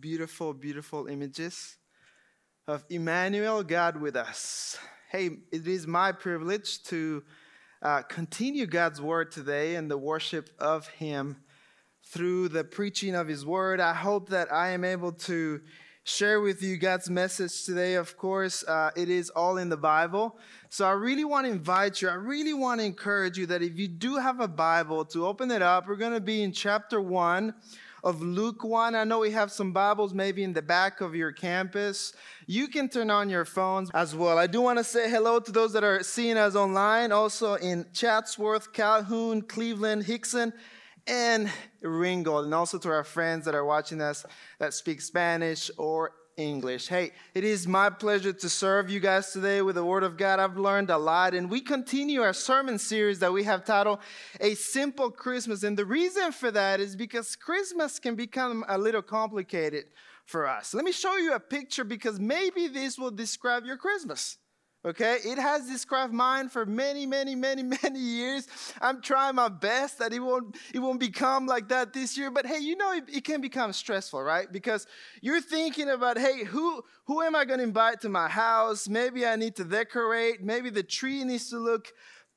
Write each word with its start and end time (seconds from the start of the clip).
beautiful, 0.00 0.54
beautiful 0.54 1.06
images 1.06 1.76
of 2.66 2.84
Emmanuel, 2.88 3.62
God 3.62 4.00
with 4.00 4.16
us. 4.16 4.78
Hey, 5.10 5.30
it 5.50 5.66
is 5.66 5.86
my 5.86 6.12
privilege 6.12 6.82
to 6.84 7.22
uh, 7.82 8.02
continue 8.02 8.66
God's 8.66 9.00
word 9.00 9.30
today 9.32 9.74
and 9.74 9.90
the 9.90 9.98
worship 9.98 10.50
of 10.58 10.86
Him 10.88 11.36
through 12.06 12.48
the 12.48 12.64
preaching 12.64 13.14
of 13.14 13.28
His 13.28 13.44
word. 13.44 13.80
I 13.80 13.92
hope 13.92 14.30
that 14.30 14.52
I 14.52 14.70
am 14.70 14.84
able 14.84 15.12
to 15.12 15.60
share 16.04 16.40
with 16.40 16.62
you 16.62 16.76
God's 16.76 17.10
message 17.10 17.64
today. 17.64 17.94
Of 17.94 18.16
course, 18.16 18.64
uh, 18.64 18.90
it 18.96 19.08
is 19.08 19.30
all 19.30 19.58
in 19.58 19.68
the 19.68 19.76
Bible. 19.76 20.38
So 20.68 20.86
I 20.86 20.92
really 20.92 21.24
want 21.24 21.46
to 21.46 21.52
invite 21.52 22.00
you, 22.00 22.08
I 22.08 22.14
really 22.14 22.54
want 22.54 22.80
to 22.80 22.86
encourage 22.86 23.38
you 23.38 23.46
that 23.46 23.62
if 23.62 23.78
you 23.78 23.88
do 23.88 24.16
have 24.16 24.40
a 24.40 24.48
Bible, 24.48 25.04
to 25.06 25.26
open 25.26 25.50
it 25.50 25.62
up. 25.62 25.86
We're 25.86 25.96
going 25.96 26.14
to 26.14 26.20
be 26.20 26.42
in 26.42 26.52
chapter 26.52 27.00
1 27.00 27.54
of 28.02 28.20
Luke 28.20 28.64
1. 28.64 28.94
I 28.94 29.04
know 29.04 29.20
we 29.20 29.30
have 29.30 29.52
some 29.52 29.72
Bibles 29.72 30.12
maybe 30.12 30.42
in 30.42 30.52
the 30.52 30.62
back 30.62 31.00
of 31.00 31.14
your 31.14 31.32
campus. 31.32 32.12
You 32.46 32.68
can 32.68 32.88
turn 32.88 33.10
on 33.10 33.30
your 33.30 33.44
phones 33.44 33.90
as 33.94 34.14
well. 34.14 34.38
I 34.38 34.46
do 34.46 34.60
want 34.60 34.78
to 34.78 34.84
say 34.84 35.08
hello 35.08 35.38
to 35.38 35.52
those 35.52 35.72
that 35.74 35.84
are 35.84 36.02
seeing 36.02 36.36
us 36.36 36.56
online, 36.56 37.12
also 37.12 37.54
in 37.54 37.86
Chatsworth, 37.92 38.72
Calhoun, 38.72 39.42
Cleveland, 39.42 40.04
Hixson, 40.04 40.52
and 41.06 41.50
Ringgold, 41.80 42.44
and 42.44 42.54
also 42.54 42.78
to 42.78 42.88
our 42.88 43.04
friends 43.04 43.44
that 43.44 43.54
are 43.54 43.64
watching 43.64 44.00
us 44.00 44.24
that 44.58 44.74
speak 44.74 45.00
Spanish 45.00 45.70
or 45.78 46.12
English. 46.36 46.88
Hey, 46.88 47.12
it 47.34 47.44
is 47.44 47.66
my 47.66 47.90
pleasure 47.90 48.32
to 48.32 48.48
serve 48.48 48.90
you 48.90 49.00
guys 49.00 49.32
today 49.32 49.62
with 49.62 49.76
the 49.76 49.84
Word 49.84 50.02
of 50.02 50.16
God. 50.16 50.40
I've 50.40 50.56
learned 50.56 50.90
a 50.90 50.98
lot, 50.98 51.34
and 51.34 51.50
we 51.50 51.60
continue 51.60 52.22
our 52.22 52.32
sermon 52.32 52.78
series 52.78 53.18
that 53.20 53.32
we 53.32 53.44
have 53.44 53.64
titled 53.64 53.98
A 54.40 54.54
Simple 54.54 55.10
Christmas. 55.10 55.62
And 55.62 55.76
the 55.76 55.84
reason 55.84 56.32
for 56.32 56.50
that 56.50 56.80
is 56.80 56.96
because 56.96 57.36
Christmas 57.36 57.98
can 57.98 58.14
become 58.14 58.64
a 58.68 58.78
little 58.78 59.02
complicated 59.02 59.84
for 60.24 60.48
us. 60.48 60.74
Let 60.74 60.84
me 60.84 60.92
show 60.92 61.16
you 61.16 61.34
a 61.34 61.40
picture 61.40 61.84
because 61.84 62.18
maybe 62.18 62.68
this 62.68 62.98
will 62.98 63.10
describe 63.10 63.64
your 63.64 63.76
Christmas. 63.76 64.38
Okay, 64.84 65.18
it 65.24 65.38
has 65.38 65.68
described 65.68 66.12
mine 66.12 66.48
for 66.48 66.66
many, 66.66 67.06
many, 67.06 67.36
many, 67.36 67.62
many 67.82 68.00
years. 68.00 68.48
I'm 68.80 69.00
trying 69.00 69.36
my 69.36 69.48
best 69.48 70.00
that 70.00 70.12
it 70.12 70.18
won't, 70.18 70.56
it 70.74 70.80
won't 70.80 70.98
become 70.98 71.46
like 71.46 71.68
that 71.68 71.92
this 71.92 72.18
year. 72.18 72.32
But 72.32 72.46
hey, 72.46 72.58
you 72.58 72.76
know 72.76 72.92
it, 72.92 73.04
it 73.06 73.24
can 73.24 73.40
become 73.40 73.72
stressful, 73.72 74.20
right? 74.20 74.50
Because 74.50 74.88
you're 75.20 75.40
thinking 75.40 75.88
about, 75.88 76.18
hey, 76.18 76.42
who 76.44 76.82
who 77.04 77.22
am 77.22 77.36
I 77.36 77.44
going 77.44 77.58
to 77.58 77.64
invite 77.64 78.00
to 78.00 78.08
my 78.08 78.28
house? 78.28 78.88
Maybe 78.88 79.24
I 79.24 79.36
need 79.36 79.54
to 79.56 79.64
decorate. 79.64 80.42
Maybe 80.42 80.68
the 80.70 80.82
tree 80.82 81.22
needs 81.22 81.50
to 81.50 81.58
look 81.58 81.92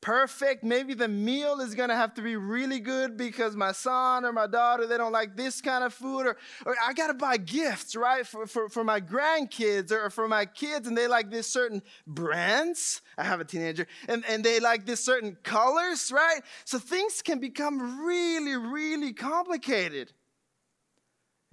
perfect. 0.06 0.64
Maybe 0.64 0.94
the 0.94 1.08
meal 1.08 1.62
is 1.62 1.74
going 1.74 1.90
to 1.90 1.96
have 1.96 2.14
to 2.14 2.22
be 2.22 2.36
really 2.36 2.80
good 2.80 3.18
because 3.18 3.56
my 3.56 3.72
son 3.72 4.24
or 4.24 4.32
my 4.32 4.46
daughter, 4.46 4.86
they 4.86 5.00
don't 5.00 5.12
like 5.12 5.36
this 5.36 5.62
kind 5.62 5.84
of 5.84 5.96
food. 5.96 6.28
Or, 6.28 6.38
or 6.64 6.76
I 6.80 6.94
got 6.94 7.08
to 7.08 7.16
buy 7.16 7.38
gifts, 7.38 7.96
right, 7.96 8.26
for, 8.26 8.46
for, 8.46 8.70
for 8.70 8.84
my 8.84 9.02
grandkids 9.02 9.92
or 9.92 10.12
for 10.12 10.28
my 10.28 10.46
kids, 10.46 10.88
and 10.88 10.96
they 10.96 11.08
like 11.08 11.32
this 11.32 11.48
certain 11.48 11.82
brands. 12.06 13.02
I 13.18 13.24
have 13.24 13.40
a 13.40 13.46
teenager, 13.46 13.88
and, 14.08 14.24
and 14.30 14.44
they 14.44 14.60
like 14.60 14.86
this 14.86 15.04
certain 15.04 15.38
colors, 15.42 16.12
right? 16.12 16.42
So 16.66 16.78
things 16.78 17.24
can 17.24 17.40
become 17.40 18.06
really, 18.06 18.56
really 18.56 19.12
complicated. 19.12 20.14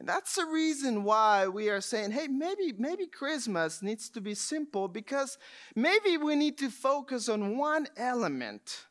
And 0.03 0.09
that's 0.09 0.35
the 0.35 0.47
reason 0.47 1.05
why 1.05 1.47
we 1.47 1.69
are 1.69 1.81
saying, 1.81 2.11
hey, 2.11 2.27
maybe, 2.27 2.75
maybe 2.77 3.07
Christmas 3.07 3.83
needs 3.83 4.11
to 4.11 4.21
be 4.21 4.35
simple 4.35 4.89
because 4.89 5.39
maybe 5.77 6.17
we 6.17 6.35
need 6.35 6.59
to 6.59 6.71
focus 6.71 7.29
on 7.29 7.57
one 7.57 7.87
element. 7.97 8.87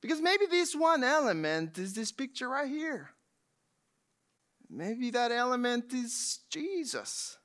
Because 0.00 0.20
maybe 0.20 0.46
this 0.46 0.74
one 0.74 1.04
element 1.04 1.78
is 1.78 1.94
this 1.94 2.10
picture 2.10 2.48
right 2.48 2.68
here. 2.68 3.10
Maybe 4.68 5.12
that 5.12 5.30
element 5.30 5.92
is 5.92 6.40
Jesus. 6.50 7.38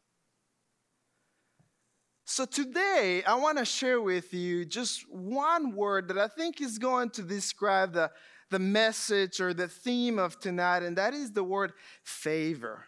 So 2.25 2.45
today, 2.45 3.21
I 3.27 3.35
want 3.35 3.59
to 3.59 3.65
share 3.65 4.01
with 4.01 4.33
you 4.33 4.65
just 4.65 5.07
one 5.11 5.75
word 5.75 6.07
that 6.07 6.17
I 6.17 6.27
think 6.27 6.59
is 6.59 6.79
going 6.79 7.11
to 7.11 7.21
describe 7.21 7.93
the, 7.93 8.09
the 8.49 8.57
message 8.57 9.39
or 9.39 9.53
the 9.53 9.67
theme 9.67 10.17
of 10.17 10.39
tonight, 10.39 10.81
and 10.81 10.97
that 10.97 11.13
is 11.13 11.33
the 11.33 11.43
word 11.43 11.73
favor. 12.03 12.85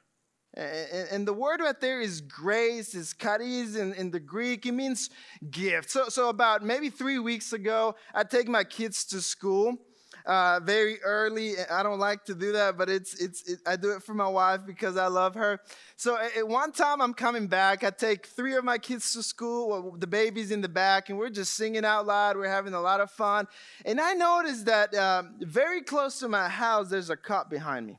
And 0.57 1.27
the 1.27 1.33
word 1.33 1.59
right 1.59 1.79
there 1.79 2.01
is 2.01 2.19
grace, 2.19 2.95
is 2.95 3.13
charis 3.13 3.75
in, 3.75 3.93
in 3.93 4.09
the 4.09 4.19
Greek. 4.19 4.65
It 4.65 4.71
means 4.71 5.11
gift. 5.51 5.91
So, 5.91 6.09
so 6.09 6.29
about 6.29 6.63
maybe 6.63 6.89
three 6.89 7.19
weeks 7.19 7.53
ago, 7.53 7.95
I 8.13 8.23
take 8.23 8.47
my 8.47 8.63
kids 8.63 9.05
to 9.05 9.21
school. 9.21 9.77
Uh, 10.25 10.59
very 10.61 11.01
early. 11.03 11.53
I 11.71 11.83
don't 11.83 11.99
like 11.99 12.25
to 12.25 12.35
do 12.35 12.51
that, 12.51 12.77
but 12.77 12.89
it's 12.89 13.13
it's 13.13 13.47
it, 13.47 13.59
I 13.65 13.77
do 13.77 13.91
it 13.91 14.03
for 14.03 14.13
my 14.13 14.27
wife 14.27 14.61
because 14.65 14.97
I 14.97 15.07
love 15.07 15.35
her. 15.35 15.61
So 15.95 16.17
at 16.17 16.45
one 16.45 16.73
time 16.73 17.01
I'm 17.01 17.13
coming 17.13 17.47
back. 17.47 17.85
I 17.85 17.91
take 17.91 18.25
three 18.25 18.57
of 18.57 18.65
my 18.65 18.77
kids 18.77 19.13
to 19.13 19.23
school. 19.23 19.69
Well, 19.69 19.95
the 19.97 20.07
baby's 20.07 20.51
in 20.51 20.59
the 20.59 20.67
back, 20.67 21.07
and 21.07 21.17
we're 21.17 21.29
just 21.29 21.53
singing 21.53 21.85
out 21.85 22.05
loud. 22.05 22.35
We're 22.35 22.49
having 22.49 22.73
a 22.73 22.81
lot 22.81 22.99
of 22.99 23.09
fun. 23.09 23.47
And 23.85 24.01
I 24.01 24.15
noticed 24.15 24.65
that 24.65 24.93
um, 24.95 25.35
very 25.39 25.81
close 25.81 26.19
to 26.19 26.27
my 26.27 26.49
house, 26.49 26.89
there's 26.89 27.09
a 27.09 27.15
cop 27.15 27.49
behind 27.49 27.87
me, 27.87 27.97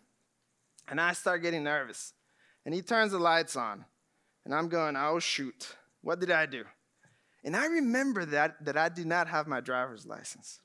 and 0.87 1.01
I 1.01 1.15
start 1.15 1.41
getting 1.41 1.65
nervous 1.65 2.13
and 2.69 2.75
he 2.75 2.83
turns 2.83 3.13
the 3.13 3.19
lights 3.19 3.57
on. 3.57 3.87
And 4.45 4.55
I'm 4.55 4.69
going, 4.69 4.95
oh, 4.95 5.19
shoot, 5.21 5.75
what 6.03 6.21
did 6.21 6.31
I 6.31 6.45
do? 6.45 6.65
And 7.43 7.57
I 7.57 7.65
remember 7.65 8.27
that, 8.27 8.63
that 8.63 8.77
I 8.77 8.91
did 8.91 9.07
not 9.07 9.27
have 9.27 9.47
my 9.47 9.63
driver's 9.63 10.05
license. 10.05 10.61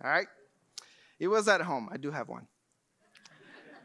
All 0.00 0.08
right? 0.08 0.28
It 1.18 1.26
was 1.26 1.48
at 1.48 1.60
home. 1.62 1.88
I 1.90 1.96
do 1.96 2.12
have 2.12 2.28
one. 2.28 2.46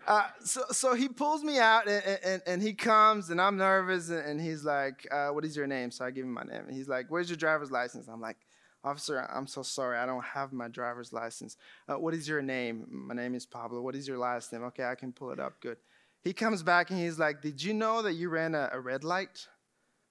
Uh, 0.06 0.28
so, 0.44 0.66
so 0.70 0.94
he 0.94 1.10
pulls 1.10 1.44
me 1.44 1.58
out 1.58 1.88
and, 1.88 2.20
and, 2.24 2.42
and 2.46 2.62
he 2.62 2.76
comes 2.76 3.32
and 3.32 3.42
I'm 3.42 3.58
nervous 3.58 4.12
and, 4.12 4.40
he's 4.40 4.64
like, 4.64 5.08
uh, 5.12 5.30
What 5.30 5.44
is 5.44 5.58
your 5.58 5.66
name? 5.66 5.90
So 5.90 6.06
I 6.06 6.12
give 6.12 6.26
him 6.26 6.34
my 6.34 6.44
name. 6.44 6.66
And 6.68 6.76
he's 6.76 6.88
like, 6.88 7.08
Where's 7.10 7.28
your 7.28 7.38
driver's 7.38 7.72
license? 7.72 8.08
I'm 8.08 8.22
like, 8.22 8.38
Officer, 8.84 9.28
I'm 9.34 9.48
so 9.48 9.64
sorry. 9.64 9.98
I 9.98 10.06
don't 10.06 10.24
have 10.24 10.54
my 10.54 10.68
driver's 10.68 11.12
license. 11.12 11.58
Uh, 11.90 11.96
what 11.96 12.14
is 12.14 12.30
your 12.30 12.44
name? 12.44 12.86
My 12.88 13.16
name 13.16 13.34
is 13.34 13.48
Pablo. 13.48 13.82
What 13.82 13.96
is 13.96 14.08
your 14.08 14.20
last 14.20 14.54
name? 14.54 14.62
Okay, 14.66 14.86
I 14.86 14.94
can 14.94 15.12
pull 15.12 15.32
it 15.32 15.40
up. 15.40 15.60
Good. 15.60 15.78
He 16.24 16.34
comes 16.34 16.64
back 16.64 16.90
and 16.90 17.00
he's 17.00 17.20
like, 17.20 17.42
Did 17.42 17.62
you 17.62 17.74
know 17.74 18.02
that 18.02 18.14
you 18.14 18.30
ran 18.30 18.56
a, 18.56 18.70
a 18.74 18.80
red 18.80 19.04
light? 19.04 19.48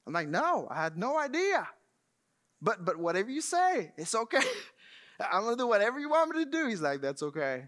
I'm 0.07 0.13
like, 0.13 0.29
No, 0.29 0.69
I 0.71 0.83
had 0.83 0.97
no 0.97 1.19
idea. 1.19 1.69
But 2.63 2.85
but 2.85 2.97
whatever 2.97 3.31
you 3.31 3.41
say, 3.41 3.93
it's 3.97 4.15
okay. 4.15 4.41
I'm 5.21 5.45
gonna 5.45 5.57
do 5.57 5.67
whatever 5.67 5.99
you 5.99 6.11
want 6.11 6.35
me 6.35 6.45
to 6.45 6.51
do. 6.51 6.69
He's 6.69 6.81
like, 6.81 7.01
That's 7.01 7.23
okay. 7.23 7.67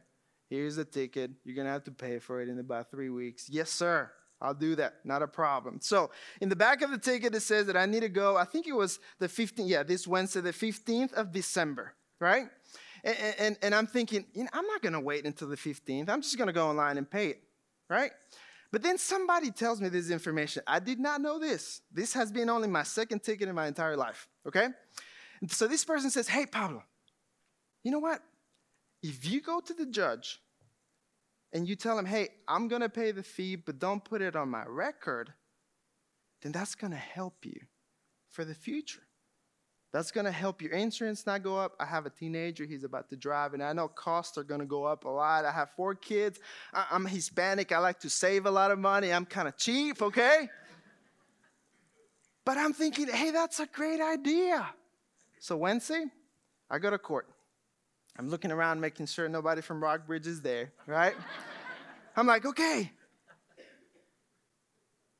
Here's 0.48 0.78
a 0.78 0.84
ticket. 0.84 1.32
You're 1.44 1.56
gonna 1.56 1.70
have 1.70 1.84
to 1.84 1.90
pay 1.90 2.18
for 2.18 2.40
it 2.40 2.48
in 2.48 2.58
about 2.58 2.90
three 2.90 3.10
weeks. 3.10 3.48
Yes, 3.50 3.70
sir. 3.70 4.10
I'll 4.40 4.54
do 4.54 4.76
that. 4.76 4.94
Not 5.04 5.22
a 5.22 5.26
problem. 5.26 5.80
So, 5.82 6.10
in 6.40 6.48
the 6.48 6.54
back 6.54 6.82
of 6.82 6.90
the 6.92 6.98
ticket, 6.98 7.34
it 7.34 7.40
says 7.40 7.66
that 7.66 7.76
I 7.76 7.86
need 7.86 8.00
to 8.00 8.08
go. 8.08 8.36
I 8.36 8.44
think 8.44 8.68
it 8.68 8.72
was 8.72 9.00
the 9.18 9.26
15th. 9.26 9.68
Yeah, 9.68 9.82
this 9.82 10.06
Wednesday, 10.06 10.40
the 10.40 10.52
15th 10.52 11.12
of 11.14 11.32
December, 11.32 11.94
right? 12.20 12.46
And, 13.02 13.16
and, 13.38 13.58
and 13.62 13.74
I'm 13.74 13.88
thinking, 13.88 14.26
you 14.34 14.44
know, 14.44 14.50
I'm 14.52 14.66
not 14.66 14.80
going 14.80 14.92
to 14.92 15.00
wait 15.00 15.24
until 15.24 15.48
the 15.48 15.56
15th. 15.56 16.08
I'm 16.08 16.22
just 16.22 16.36
going 16.36 16.46
to 16.46 16.52
go 16.52 16.68
online 16.68 16.98
and 16.98 17.10
pay 17.10 17.28
it 17.28 17.42
right? 17.88 18.10
But 18.70 18.82
then 18.82 18.98
somebody 18.98 19.50
tells 19.50 19.80
me 19.80 19.88
this 19.88 20.10
information. 20.10 20.62
I 20.66 20.78
did 20.78 20.98
not 20.98 21.20
know 21.20 21.38
this. 21.38 21.80
This 21.92 22.12
has 22.12 22.30
been 22.30 22.50
only 22.50 22.68
my 22.68 22.82
second 22.82 23.22
ticket 23.22 23.48
in 23.48 23.54
my 23.54 23.66
entire 23.66 23.96
life, 23.96 24.28
okay? 24.46 24.68
So 25.48 25.66
this 25.66 25.84
person 25.84 26.10
says, 26.10 26.28
Hey, 26.28 26.44
Pablo, 26.44 26.82
you 27.82 27.90
know 27.90 27.98
what? 27.98 28.20
If 29.02 29.30
you 29.30 29.40
go 29.40 29.60
to 29.60 29.72
the 29.72 29.86
judge 29.86 30.40
and 31.52 31.66
you 31.66 31.76
tell 31.76 31.98
him, 31.98 32.04
Hey, 32.04 32.28
I'm 32.46 32.68
gonna 32.68 32.90
pay 32.90 33.12
the 33.12 33.22
fee, 33.22 33.56
but 33.56 33.78
don't 33.78 34.04
put 34.04 34.20
it 34.20 34.36
on 34.36 34.50
my 34.50 34.64
record, 34.66 35.32
then 36.42 36.52
that's 36.52 36.74
gonna 36.74 36.96
help 36.96 37.44
you 37.44 37.60
for 38.28 38.44
the 38.44 38.54
future. 38.54 39.07
That's 39.90 40.10
going 40.10 40.26
to 40.26 40.30
help 40.30 40.60
your 40.60 40.72
insurance 40.72 41.24
not 41.24 41.42
go 41.42 41.56
up. 41.56 41.72
I 41.80 41.86
have 41.86 42.04
a 42.04 42.10
teenager, 42.10 42.66
he's 42.66 42.84
about 42.84 43.08
to 43.08 43.16
drive, 43.16 43.54
and 43.54 43.62
I 43.62 43.72
know 43.72 43.88
costs 43.88 44.36
are 44.36 44.44
going 44.44 44.60
to 44.60 44.66
go 44.66 44.84
up 44.84 45.06
a 45.06 45.08
lot. 45.08 45.46
I 45.46 45.50
have 45.50 45.70
four 45.76 45.94
kids. 45.94 46.38
I'm 46.74 47.06
Hispanic. 47.06 47.72
I 47.72 47.78
like 47.78 48.00
to 48.00 48.10
save 48.10 48.44
a 48.44 48.50
lot 48.50 48.70
of 48.70 48.78
money. 48.78 49.12
I'm 49.12 49.24
kind 49.24 49.48
of 49.48 49.56
cheap, 49.56 50.02
okay? 50.02 50.50
But 52.44 52.58
I'm 52.58 52.74
thinking, 52.74 53.08
hey, 53.08 53.30
that's 53.30 53.60
a 53.60 53.66
great 53.66 54.00
idea. 54.00 54.68
So 55.38 55.56
Wednesday, 55.56 56.04
I 56.70 56.78
go 56.78 56.90
to 56.90 56.98
court. 56.98 57.26
I'm 58.18 58.28
looking 58.28 58.50
around, 58.50 58.80
making 58.80 59.06
sure 59.06 59.28
nobody 59.28 59.62
from 59.62 59.82
Rockbridge 59.82 60.26
is 60.26 60.42
there, 60.42 60.72
right? 60.86 61.14
I'm 62.14 62.26
like, 62.26 62.44
okay. 62.44 62.92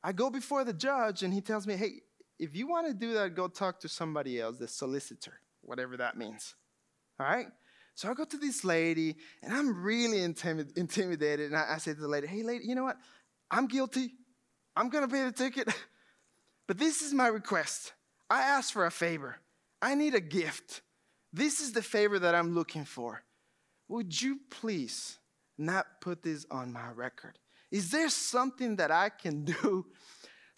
I 0.03 0.11
go 0.11 0.29
before 0.29 0.63
the 0.63 0.73
judge, 0.73 1.23
and 1.23 1.33
he 1.33 1.41
tells 1.41 1.65
me, 1.65 1.75
hey, 1.75 2.01
if 2.39 2.55
you 2.55 2.67
want 2.67 2.87
to 2.87 2.93
do 2.93 3.13
that, 3.13 3.35
go 3.35 3.47
talk 3.47 3.79
to 3.81 3.89
somebody 3.89 4.39
else, 4.39 4.57
the 4.57 4.67
solicitor, 4.67 5.41
whatever 5.61 5.97
that 5.97 6.17
means. 6.17 6.55
All 7.19 7.27
right? 7.27 7.47
So 7.95 8.09
I 8.09 8.13
go 8.13 8.23
to 8.23 8.37
this 8.37 8.63
lady, 8.63 9.17
and 9.43 9.53
I'm 9.53 9.83
really 9.83 10.19
intimid- 10.19 10.77
intimidated. 10.77 11.47
And 11.47 11.57
I, 11.57 11.73
I 11.73 11.77
say 11.77 11.93
to 11.93 11.99
the 11.99 12.07
lady, 12.07 12.27
hey, 12.27 12.43
lady, 12.43 12.65
you 12.65 12.75
know 12.75 12.85
what? 12.85 12.97
I'm 13.51 13.67
guilty. 13.67 14.13
I'm 14.75 14.89
going 14.89 15.05
to 15.05 15.13
pay 15.13 15.25
the 15.25 15.33
ticket. 15.33 15.67
but 16.67 16.77
this 16.77 17.01
is 17.01 17.13
my 17.13 17.27
request. 17.27 17.91
I 18.29 18.41
asked 18.41 18.71
for 18.71 18.85
a 18.85 18.91
favor. 18.91 19.35
I 19.81 19.95
need 19.95 20.15
a 20.15 20.21
gift. 20.21 20.81
This 21.33 21.59
is 21.59 21.73
the 21.73 21.81
favor 21.81 22.19
that 22.19 22.35
I'm 22.35 22.55
looking 22.55 22.85
for. 22.85 23.21
Would 23.89 24.21
you 24.21 24.39
please 24.49 25.17
not 25.57 25.85
put 25.99 26.23
this 26.23 26.45
on 26.49 26.71
my 26.71 26.89
record? 26.91 27.37
Is 27.69 27.91
there 27.91 28.09
something 28.09 28.77
that 28.77 28.91
I 28.91 29.09
can 29.09 29.43
do 29.61 29.87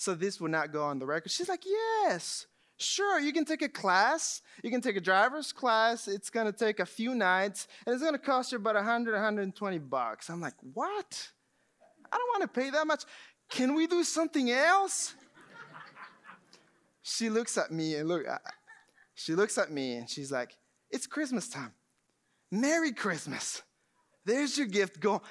so 0.01 0.15
this 0.15 0.41
will 0.41 0.49
not 0.49 0.73
go 0.73 0.83
on 0.83 0.97
the 0.97 1.05
record? 1.05 1.31
She's 1.31 1.47
like, 1.47 1.63
Yes, 1.63 2.47
sure. 2.77 3.19
You 3.19 3.31
can 3.31 3.45
take 3.45 3.61
a 3.61 3.69
class. 3.69 4.41
You 4.63 4.71
can 4.71 4.81
take 4.81 4.97
a 4.97 5.01
driver's 5.01 5.53
class. 5.53 6.07
It's 6.07 6.31
going 6.31 6.47
to 6.47 6.51
take 6.51 6.79
a 6.79 6.87
few 6.87 7.13
nights 7.13 7.67
and 7.85 7.93
it's 7.93 8.01
going 8.01 8.15
to 8.15 8.19
cost 8.19 8.51
you 8.51 8.57
about 8.57 8.73
100, 8.73 9.13
120 9.13 9.77
bucks. 9.77 10.31
I'm 10.31 10.41
like, 10.41 10.55
What? 10.73 11.29
I 12.11 12.17
don't 12.17 12.27
want 12.29 12.41
to 12.41 12.59
pay 12.59 12.71
that 12.71 12.87
much. 12.87 13.03
Can 13.47 13.75
we 13.75 13.85
do 13.85 14.03
something 14.03 14.49
else? 14.49 15.13
she 17.03 17.29
looks 17.29 17.55
at 17.59 17.71
me 17.71 17.93
and 17.95 18.09
look, 18.09 18.27
uh, 18.27 18.39
she 19.13 19.35
looks 19.35 19.59
at 19.59 19.71
me 19.71 19.97
and 19.97 20.09
she's 20.09 20.31
like, 20.31 20.57
It's 20.89 21.05
Christmas 21.05 21.47
time. 21.47 21.73
Merry 22.49 22.91
Christmas. 22.91 23.61
There's 24.25 24.57
your 24.57 24.67
gift. 24.67 24.99
Go. 24.99 25.21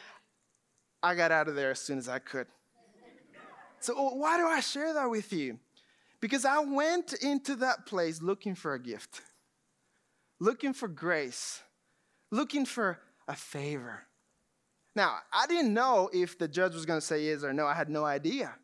I 1.03 1.17
got 1.17 1.33
out 1.33 1.49
of 1.49 1.57
there 1.57 1.73
as 1.73 1.81
soon 1.81 1.99
as 1.99 2.09
I 2.09 2.21
could. 2.21 2.47
So, 3.81 3.95
oh, 3.97 4.15
why 4.15 4.37
do 4.37 4.47
I 4.47 4.61
share 4.61 4.93
that 4.95 5.11
with 5.11 5.33
you? 5.33 5.59
Because 6.21 6.45
I 6.45 6.59
went 6.61 7.15
into 7.15 7.57
that 7.57 7.87
place 7.87 8.21
looking 8.21 8.55
for 8.55 8.75
a 8.75 8.79
gift, 8.79 9.23
looking 10.39 10.75
for 10.75 10.87
grace, 10.87 11.61
looking 12.31 12.67
for 12.67 12.99
a 13.27 13.35
favor. 13.35 14.03
Now, 14.95 15.19
I 15.33 15.47
didn't 15.47 15.73
know 15.73 16.11
if 16.13 16.39
the 16.39 16.49
judge 16.49 16.75
was 16.75 16.85
going 16.85 17.01
to 17.01 17.07
say 17.07 17.25
yes 17.25 17.43
or 17.43 17.53
no. 17.53 17.67
I 17.67 17.75
had 17.75 17.89
no 17.89 18.05
idea. 18.05 18.55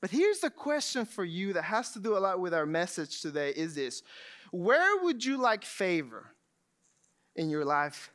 But 0.00 0.10
here's 0.10 0.40
the 0.40 0.50
question 0.50 1.04
for 1.06 1.24
you 1.24 1.54
that 1.54 1.62
has 1.62 1.92
to 1.92 2.00
do 2.00 2.16
a 2.16 2.20
lot 2.20 2.38
with 2.38 2.54
our 2.54 2.66
message 2.66 3.22
today 3.22 3.50
is 3.50 3.74
this. 3.74 4.02
Where 4.50 5.02
would 5.04 5.24
you 5.24 5.38
like 5.38 5.64
favor 5.64 6.26
in 7.34 7.50
your 7.50 7.64
life 7.64 8.10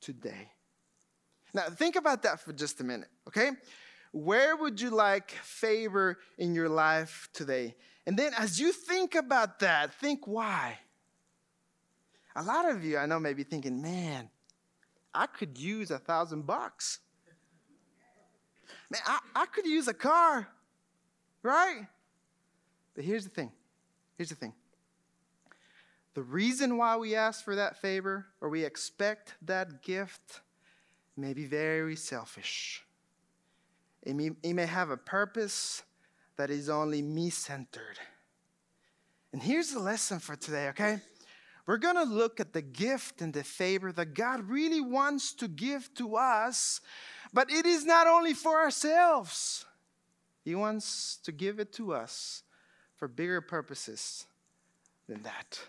today? 0.00 0.50
Now, 1.54 1.64
think 1.68 1.96
about 1.96 2.22
that 2.22 2.40
for 2.40 2.52
just 2.52 2.80
a 2.80 2.84
minute, 2.84 3.08
okay? 3.28 3.50
Where 4.12 4.56
would 4.56 4.80
you 4.80 4.90
like 4.90 5.30
favor 5.30 6.18
in 6.38 6.54
your 6.54 6.68
life 6.68 7.28
today? 7.32 7.74
And 8.06 8.18
then 8.18 8.32
as 8.38 8.60
you 8.60 8.72
think 8.72 9.14
about 9.14 9.60
that, 9.60 9.94
think 9.94 10.26
why. 10.26 10.78
A 12.36 12.42
lot 12.42 12.68
of 12.68 12.84
you 12.84 12.98
I 12.98 13.06
know 13.06 13.18
may 13.18 13.34
be 13.34 13.42
thinking, 13.42 13.80
man, 13.82 14.28
I 15.14 15.26
could 15.26 15.58
use 15.58 15.90
a 15.90 15.98
thousand 15.98 16.46
bucks. 16.46 17.00
Man, 18.90 19.00
I, 19.06 19.18
I 19.34 19.46
could 19.46 19.66
use 19.66 19.88
a 19.88 19.94
car, 19.94 20.46
right? 21.42 21.86
But 22.94 23.04
here's 23.04 23.24
the 23.24 23.30
thing. 23.30 23.50
Here's 24.16 24.28
the 24.28 24.34
thing. 24.34 24.52
The 26.14 26.22
reason 26.22 26.76
why 26.76 26.96
we 26.96 27.14
ask 27.14 27.42
for 27.42 27.56
that 27.56 27.80
favor 27.80 28.26
or 28.42 28.50
we 28.50 28.64
expect 28.64 29.34
that 29.42 29.82
gift 29.82 30.42
may 31.16 31.32
be 31.32 31.46
very 31.46 31.96
selfish. 31.96 32.84
It 34.02 34.14
may, 34.14 34.30
it 34.42 34.54
may 34.54 34.66
have 34.66 34.90
a 34.90 34.96
purpose 34.96 35.82
that 36.36 36.50
is 36.50 36.68
only 36.68 37.02
me 37.02 37.30
centered. 37.30 37.98
And 39.32 39.42
here's 39.42 39.70
the 39.70 39.78
lesson 39.78 40.18
for 40.18 40.36
today, 40.36 40.68
okay? 40.68 40.98
We're 41.66 41.78
to 41.78 42.02
look 42.02 42.40
at 42.40 42.52
the 42.52 42.62
gift 42.62 43.22
and 43.22 43.32
the 43.32 43.44
favor 43.44 43.92
that 43.92 44.14
God 44.14 44.48
really 44.48 44.80
wants 44.80 45.32
to 45.34 45.48
give 45.48 45.94
to 45.94 46.16
us, 46.16 46.80
but 47.32 47.50
it 47.50 47.64
is 47.64 47.84
not 47.84 48.06
only 48.06 48.34
for 48.34 48.60
ourselves. 48.60 49.64
He 50.44 50.54
wants 50.54 51.18
to 51.22 51.32
give 51.32 51.60
it 51.60 51.72
to 51.74 51.94
us 51.94 52.42
for 52.96 53.06
bigger 53.06 53.40
purposes 53.40 54.26
than 55.08 55.22
that. 55.22 55.60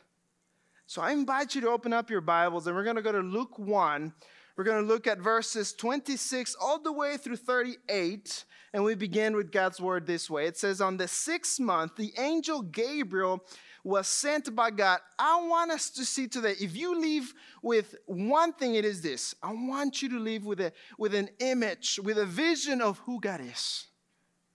So 0.88 1.02
I 1.02 1.12
invite 1.12 1.56
you 1.56 1.62
to 1.62 1.70
open 1.70 1.94
up 1.94 2.10
your 2.10 2.22
Bibles 2.22 2.66
and 2.66 2.76
we're 2.76 2.84
going 2.84 2.96
to 2.96 3.02
go 3.02 3.12
to 3.12 3.20
Luke 3.20 3.58
1 3.58 4.14
we're 4.56 4.64
going 4.64 4.82
to 4.82 4.88
look 4.88 5.08
at 5.08 5.20
verses 5.20 5.74
26 5.74 6.56
all 6.62 6.80
the 6.80 6.92
way 6.92 7.18
through 7.18 7.38
38, 7.38 8.46
and 8.74 8.84
we 8.84 8.94
begin 8.96 9.36
with 9.36 9.52
God's 9.52 9.82
word 9.82 10.06
this 10.06 10.30
way. 10.30 10.46
It 10.46 10.58
says, 10.58 10.80
On 10.80 10.98
the 10.98 11.08
sixth 11.08 11.60
month, 11.60 11.96
the 11.96 12.14
angel 12.18 12.62
Gabriel 12.62 13.44
was 13.84 14.08
sent 14.08 14.56
by 14.56 14.72
God. 14.72 15.00
I 15.18 15.42
want 15.42 15.72
us 15.72 15.90
to 15.92 16.06
see 16.06 16.28
today, 16.28 16.54
if 16.60 16.76
you 16.76 17.00
leave 17.00 17.34
with 17.62 17.96
one 18.06 18.54
thing, 18.54 18.76
it 18.76 18.86
is 18.86 19.02
this 19.02 19.36
I 19.42 19.52
want 19.54 20.02
you 20.02 20.10
to 20.10 20.20
leave 20.20 20.46
with, 20.46 20.62
a, 20.62 20.72
with 20.98 21.16
an 21.16 21.30
image, 21.40 22.00
with 22.04 22.18
a 22.18 22.26
vision 22.26 22.82
of 22.82 23.00
who 23.00 23.20
God 23.20 23.42
is 23.42 23.88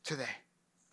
today. 0.05 0.25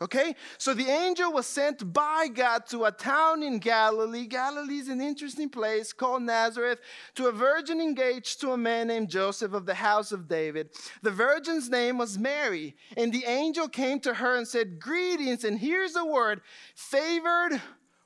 Okay? 0.02 0.36
So 0.58 0.74
the 0.74 0.90
angel 0.90 1.32
was 1.32 1.48
sent 1.48 1.94
by 1.94 2.28
God 2.28 2.66
to 2.68 2.84
a 2.84 2.92
town 2.92 3.42
in 3.44 3.60
Galilee. 3.60 4.26
Galilee 4.26 4.80
is 4.80 4.90
an 4.90 5.00
interesting 5.00 5.50
place 5.50 5.94
called 5.94 6.24
Nazareth, 6.24 6.80
to 7.16 7.28
a 7.28 7.32
virgin 7.32 7.80
engaged 7.80 8.42
to 8.42 8.52
a 8.52 8.58
man 8.58 8.88
named 8.88 9.10
Joseph 9.10 9.54
of 9.54 9.66
the 9.66 9.76
house 9.76 10.12
of 10.12 10.28
David. 10.28 10.70
The 11.02 11.12
virgin's 11.12 11.70
name 11.70 11.98
was 11.98 12.20
Mary. 12.20 12.76
And 12.98 13.14
the 13.14 13.24
angel 13.26 13.70
came 13.70 14.02
to 14.02 14.16
her 14.16 14.36
and 14.36 14.48
said, 14.48 14.80
Greetings. 14.80 15.46
And 15.46 15.58
here's 15.58 15.94
the 15.94 16.06
word 16.06 16.42
favored 16.76 17.62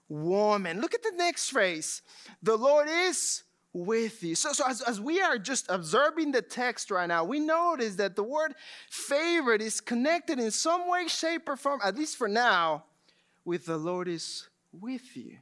woman. 0.07 0.81
Look 0.81 0.93
at 0.93 1.01
the 1.01 1.13
next 1.15 1.49
phrase. 1.49 2.03
The 2.43 2.55
Lord 2.55 2.87
is 2.87 3.43
with 3.73 4.23
you. 4.23 4.35
So, 4.35 4.53
so 4.53 4.65
as, 4.67 4.81
as 4.81 4.99
we 4.99 5.21
are 5.21 5.37
just 5.37 5.69
observing 5.69 6.31
the 6.31 6.41
text 6.41 6.91
right 6.91 7.07
now, 7.07 7.23
we 7.23 7.39
notice 7.39 7.95
that 7.95 8.15
the 8.15 8.23
word 8.23 8.53
favored 8.89 9.61
is 9.61 9.79
connected 9.79 10.39
in 10.39 10.51
some 10.51 10.89
way, 10.89 11.07
shape, 11.07 11.47
or 11.47 11.55
form, 11.55 11.79
at 11.83 11.95
least 11.95 12.17
for 12.17 12.27
now, 12.27 12.85
with 13.45 13.65
the 13.65 13.77
Lord 13.77 14.07
is 14.07 14.47
with 14.71 15.15
you. 15.15 15.37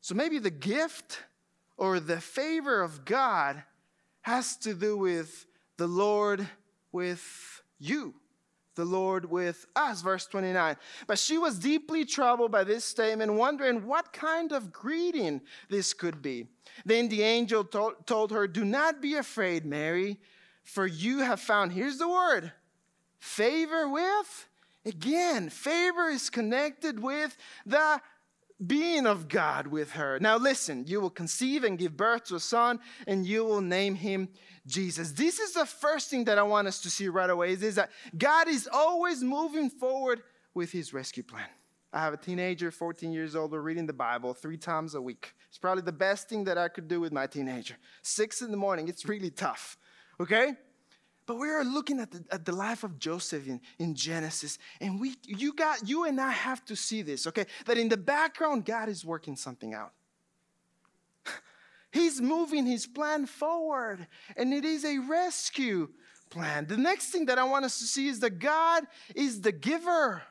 So 0.00 0.14
maybe 0.14 0.38
the 0.38 0.50
gift 0.50 1.22
or 1.76 2.00
the 2.00 2.20
favor 2.20 2.82
of 2.82 3.04
God 3.04 3.62
has 4.22 4.56
to 4.58 4.74
do 4.74 4.96
with 4.96 5.46
the 5.76 5.86
Lord 5.86 6.46
with 6.92 7.62
you 7.78 8.14
the 8.74 8.84
Lord 8.84 9.30
with 9.30 9.66
us. 9.76 10.02
Verse 10.02 10.26
29. 10.26 10.76
But 11.06 11.18
she 11.18 11.38
was 11.38 11.58
deeply 11.58 12.04
troubled 12.04 12.50
by 12.50 12.64
this 12.64 12.84
statement, 12.84 13.34
wondering 13.34 13.86
what 13.86 14.12
kind 14.12 14.52
of 14.52 14.72
greeting 14.72 15.40
this 15.68 15.92
could 15.92 16.22
be. 16.22 16.46
Then 16.84 17.08
the 17.08 17.22
angel 17.22 17.64
told, 17.64 18.06
told 18.06 18.30
her, 18.32 18.46
Do 18.46 18.64
not 18.64 19.02
be 19.02 19.14
afraid, 19.14 19.64
Mary, 19.64 20.18
for 20.62 20.86
you 20.86 21.18
have 21.20 21.40
found, 21.40 21.72
here's 21.72 21.98
the 21.98 22.08
word, 22.08 22.52
favor 23.18 23.88
with. 23.88 24.46
Again, 24.86 25.50
favor 25.50 26.08
is 26.08 26.30
connected 26.30 27.00
with 27.00 27.36
the 27.66 28.00
being 28.64 29.06
of 29.06 29.28
God 29.28 29.66
with 29.66 29.92
her. 29.92 30.18
Now, 30.20 30.36
listen, 30.36 30.84
you 30.86 31.00
will 31.00 31.10
conceive 31.10 31.64
and 31.64 31.78
give 31.78 31.96
birth 31.96 32.24
to 32.24 32.36
a 32.36 32.40
son, 32.40 32.80
and 33.06 33.26
you 33.26 33.44
will 33.44 33.60
name 33.60 33.94
him 33.94 34.28
Jesus. 34.66 35.12
This 35.12 35.38
is 35.38 35.52
the 35.52 35.66
first 35.66 36.10
thing 36.10 36.24
that 36.24 36.38
I 36.38 36.42
want 36.42 36.68
us 36.68 36.80
to 36.82 36.90
see 36.90 37.08
right 37.08 37.30
away 37.30 37.52
is, 37.52 37.62
is 37.62 37.74
that 37.76 37.90
God 38.16 38.48
is 38.48 38.68
always 38.70 39.22
moving 39.22 39.70
forward 39.70 40.22
with 40.54 40.72
his 40.72 40.92
rescue 40.92 41.22
plan. 41.22 41.48
I 41.92 42.00
have 42.00 42.14
a 42.14 42.18
teenager, 42.18 42.70
14 42.70 43.10
years 43.10 43.34
old, 43.34 43.52
reading 43.52 43.86
the 43.86 43.92
Bible 43.92 44.32
three 44.32 44.56
times 44.56 44.94
a 44.94 45.02
week. 45.02 45.34
It's 45.48 45.58
probably 45.58 45.82
the 45.82 45.92
best 45.92 46.28
thing 46.28 46.44
that 46.44 46.56
I 46.56 46.68
could 46.68 46.86
do 46.86 47.00
with 47.00 47.12
my 47.12 47.26
teenager. 47.26 47.76
Six 48.02 48.42
in 48.42 48.52
the 48.52 48.56
morning, 48.56 48.88
it's 48.88 49.08
really 49.08 49.30
tough, 49.30 49.76
okay? 50.20 50.54
But 51.30 51.38
we 51.38 51.48
are 51.48 51.62
looking 51.62 52.00
at 52.00 52.10
the, 52.10 52.24
at 52.32 52.44
the 52.44 52.50
life 52.50 52.82
of 52.82 52.98
Joseph 52.98 53.46
in, 53.46 53.60
in 53.78 53.94
Genesis, 53.94 54.58
and 54.80 54.98
we, 54.98 55.14
you, 55.22 55.52
got, 55.52 55.88
you 55.88 56.06
and 56.06 56.20
I 56.20 56.32
have 56.32 56.64
to 56.64 56.74
see 56.74 57.02
this, 57.02 57.24
okay? 57.28 57.46
That 57.66 57.78
in 57.78 57.88
the 57.88 57.96
background, 57.96 58.64
God 58.64 58.88
is 58.88 59.04
working 59.04 59.36
something 59.36 59.72
out. 59.72 59.92
He's 61.92 62.20
moving 62.20 62.66
his 62.66 62.84
plan 62.84 63.26
forward, 63.26 64.08
and 64.36 64.52
it 64.52 64.64
is 64.64 64.84
a 64.84 64.98
rescue 64.98 65.90
plan. 66.30 66.66
The 66.66 66.76
next 66.76 67.10
thing 67.10 67.26
that 67.26 67.38
I 67.38 67.44
want 67.44 67.64
us 67.64 67.78
to 67.78 67.84
see 67.84 68.08
is 68.08 68.18
that 68.18 68.40
God 68.40 68.82
is 69.14 69.40
the 69.40 69.52
giver 69.52 70.22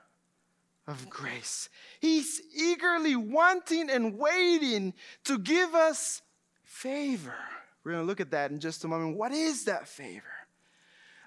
of 0.85 1.09
grace. 1.09 1.69
He's 2.01 2.41
eagerly 2.53 3.15
wanting 3.15 3.89
and 3.89 4.17
waiting 4.17 4.93
to 5.23 5.39
give 5.39 5.75
us 5.75 6.21
favor. 6.65 7.35
We're 7.85 7.93
going 7.93 8.03
to 8.03 8.07
look 8.07 8.19
at 8.19 8.31
that 8.31 8.51
in 8.51 8.59
just 8.59 8.83
a 8.83 8.89
moment. 8.89 9.15
What 9.15 9.31
is 9.31 9.63
that 9.63 9.87
favor? 9.87 10.38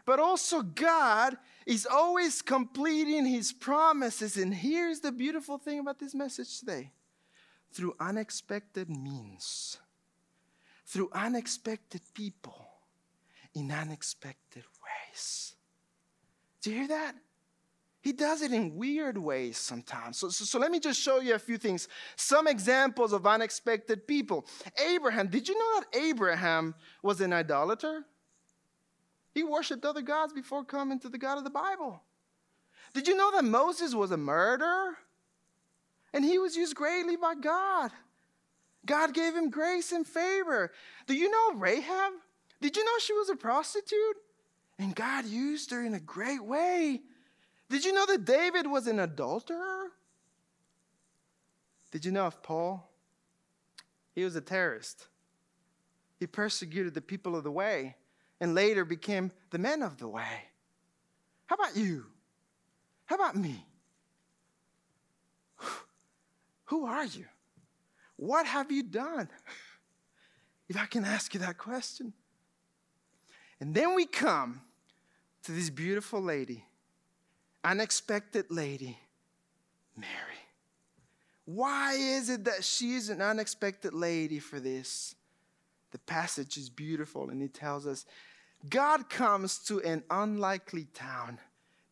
But 0.04 0.18
also, 0.18 0.62
God 0.62 1.36
is 1.64 1.86
always 1.86 2.42
completing 2.42 3.24
his 3.24 3.52
promises. 3.52 4.36
And 4.36 4.52
here's 4.52 5.00
the 5.00 5.12
beautiful 5.12 5.58
thing 5.58 5.78
about 5.78 5.98
this 5.98 6.14
message 6.14 6.58
today 6.58 6.90
through 7.72 7.94
unexpected 8.00 8.90
means, 8.90 9.78
through 10.86 11.08
unexpected 11.12 12.02
people, 12.14 12.66
in 13.54 13.70
unexpected 13.70 14.64
ways. 14.82 15.54
Do 16.60 16.70
you 16.70 16.78
hear 16.78 16.88
that? 16.88 17.14
He 18.02 18.12
does 18.12 18.42
it 18.42 18.52
in 18.52 18.74
weird 18.74 19.16
ways 19.16 19.56
sometimes. 19.56 20.18
So, 20.18 20.28
so, 20.28 20.44
so, 20.44 20.58
let 20.58 20.72
me 20.72 20.80
just 20.80 21.00
show 21.00 21.20
you 21.20 21.34
a 21.34 21.38
few 21.38 21.56
things. 21.56 21.86
Some 22.16 22.48
examples 22.48 23.12
of 23.12 23.26
unexpected 23.26 24.08
people. 24.08 24.44
Abraham, 24.84 25.28
did 25.28 25.48
you 25.48 25.56
know 25.56 25.80
that 25.80 25.98
Abraham 26.00 26.74
was 27.02 27.20
an 27.20 27.32
idolater? 27.32 28.04
He 29.34 29.42
worshiped 29.42 29.84
other 29.84 30.02
gods 30.02 30.32
before 30.32 30.64
coming 30.64 31.00
to 31.00 31.08
the 31.08 31.18
God 31.18 31.38
of 31.38 31.44
the 31.44 31.50
Bible. 31.50 32.02
Did 32.94 33.08
you 33.08 33.16
know 33.16 33.30
that 33.32 33.44
Moses 33.44 33.94
was 33.94 34.10
a 34.10 34.16
murderer? 34.16 34.96
And 36.12 36.24
he 36.24 36.38
was 36.38 36.56
used 36.56 36.74
greatly 36.74 37.16
by 37.16 37.34
God. 37.34 37.90
God 38.84 39.14
gave 39.14 39.34
him 39.34 39.48
grace 39.48 39.92
and 39.92 40.06
favor. 40.06 40.72
Do 41.06 41.14
you 41.14 41.30
know 41.30 41.58
Rahab? 41.58 42.12
Did 42.60 42.76
you 42.76 42.84
know 42.84 42.98
she 43.00 43.14
was 43.14 43.30
a 43.30 43.36
prostitute? 43.36 44.16
And 44.78 44.94
God 44.94 45.24
used 45.24 45.70
her 45.70 45.82
in 45.82 45.94
a 45.94 46.00
great 46.00 46.44
way. 46.44 47.00
Did 47.70 47.84
you 47.84 47.92
know 47.94 48.04
that 48.06 48.24
David 48.24 48.66
was 48.66 48.86
an 48.86 48.98
adulterer? 48.98 49.88
Did 51.90 52.04
you 52.04 52.12
know 52.12 52.26
of 52.26 52.42
Paul? 52.42 52.90
He 54.14 54.24
was 54.24 54.36
a 54.36 54.40
terrorist. 54.40 55.06
He 56.18 56.26
persecuted 56.26 56.92
the 56.92 57.00
people 57.00 57.34
of 57.34 57.44
the 57.44 57.50
way 57.50 57.96
and 58.42 58.56
later 58.56 58.84
became 58.84 59.30
the 59.50 59.58
men 59.58 59.82
of 59.82 59.98
the 59.98 60.08
way. 60.08 60.48
How 61.46 61.54
about 61.54 61.76
you? 61.76 62.06
How 63.04 63.14
about 63.14 63.36
me? 63.36 63.64
Who 66.64 66.84
are 66.84 67.04
you? 67.04 67.26
What 68.16 68.44
have 68.46 68.70
you 68.70 68.82
done? 68.82 69.28
If 70.68 70.78
I 70.78 70.86
can 70.86 71.04
ask 71.04 71.34
you 71.34 71.40
that 71.40 71.58
question. 71.58 72.14
And 73.60 73.74
then 73.74 73.94
we 73.94 74.06
come 74.06 74.62
to 75.42 75.52
this 75.52 75.68
beautiful 75.68 76.22
lady, 76.22 76.64
unexpected 77.62 78.46
lady, 78.48 78.96
Mary. 79.94 80.40
Why 81.44 81.92
is 81.92 82.30
it 82.30 82.44
that 82.44 82.64
she 82.64 82.94
is 82.94 83.10
an 83.10 83.20
unexpected 83.20 83.92
lady 83.92 84.38
for 84.38 84.60
this? 84.60 85.14
The 85.90 85.98
passage 85.98 86.56
is 86.56 86.70
beautiful 86.70 87.28
and 87.28 87.42
it 87.42 87.52
tells 87.52 87.86
us 87.86 88.06
God 88.68 89.10
comes 89.10 89.58
to 89.60 89.80
an 89.80 90.04
unlikely 90.10 90.86
town. 90.94 91.38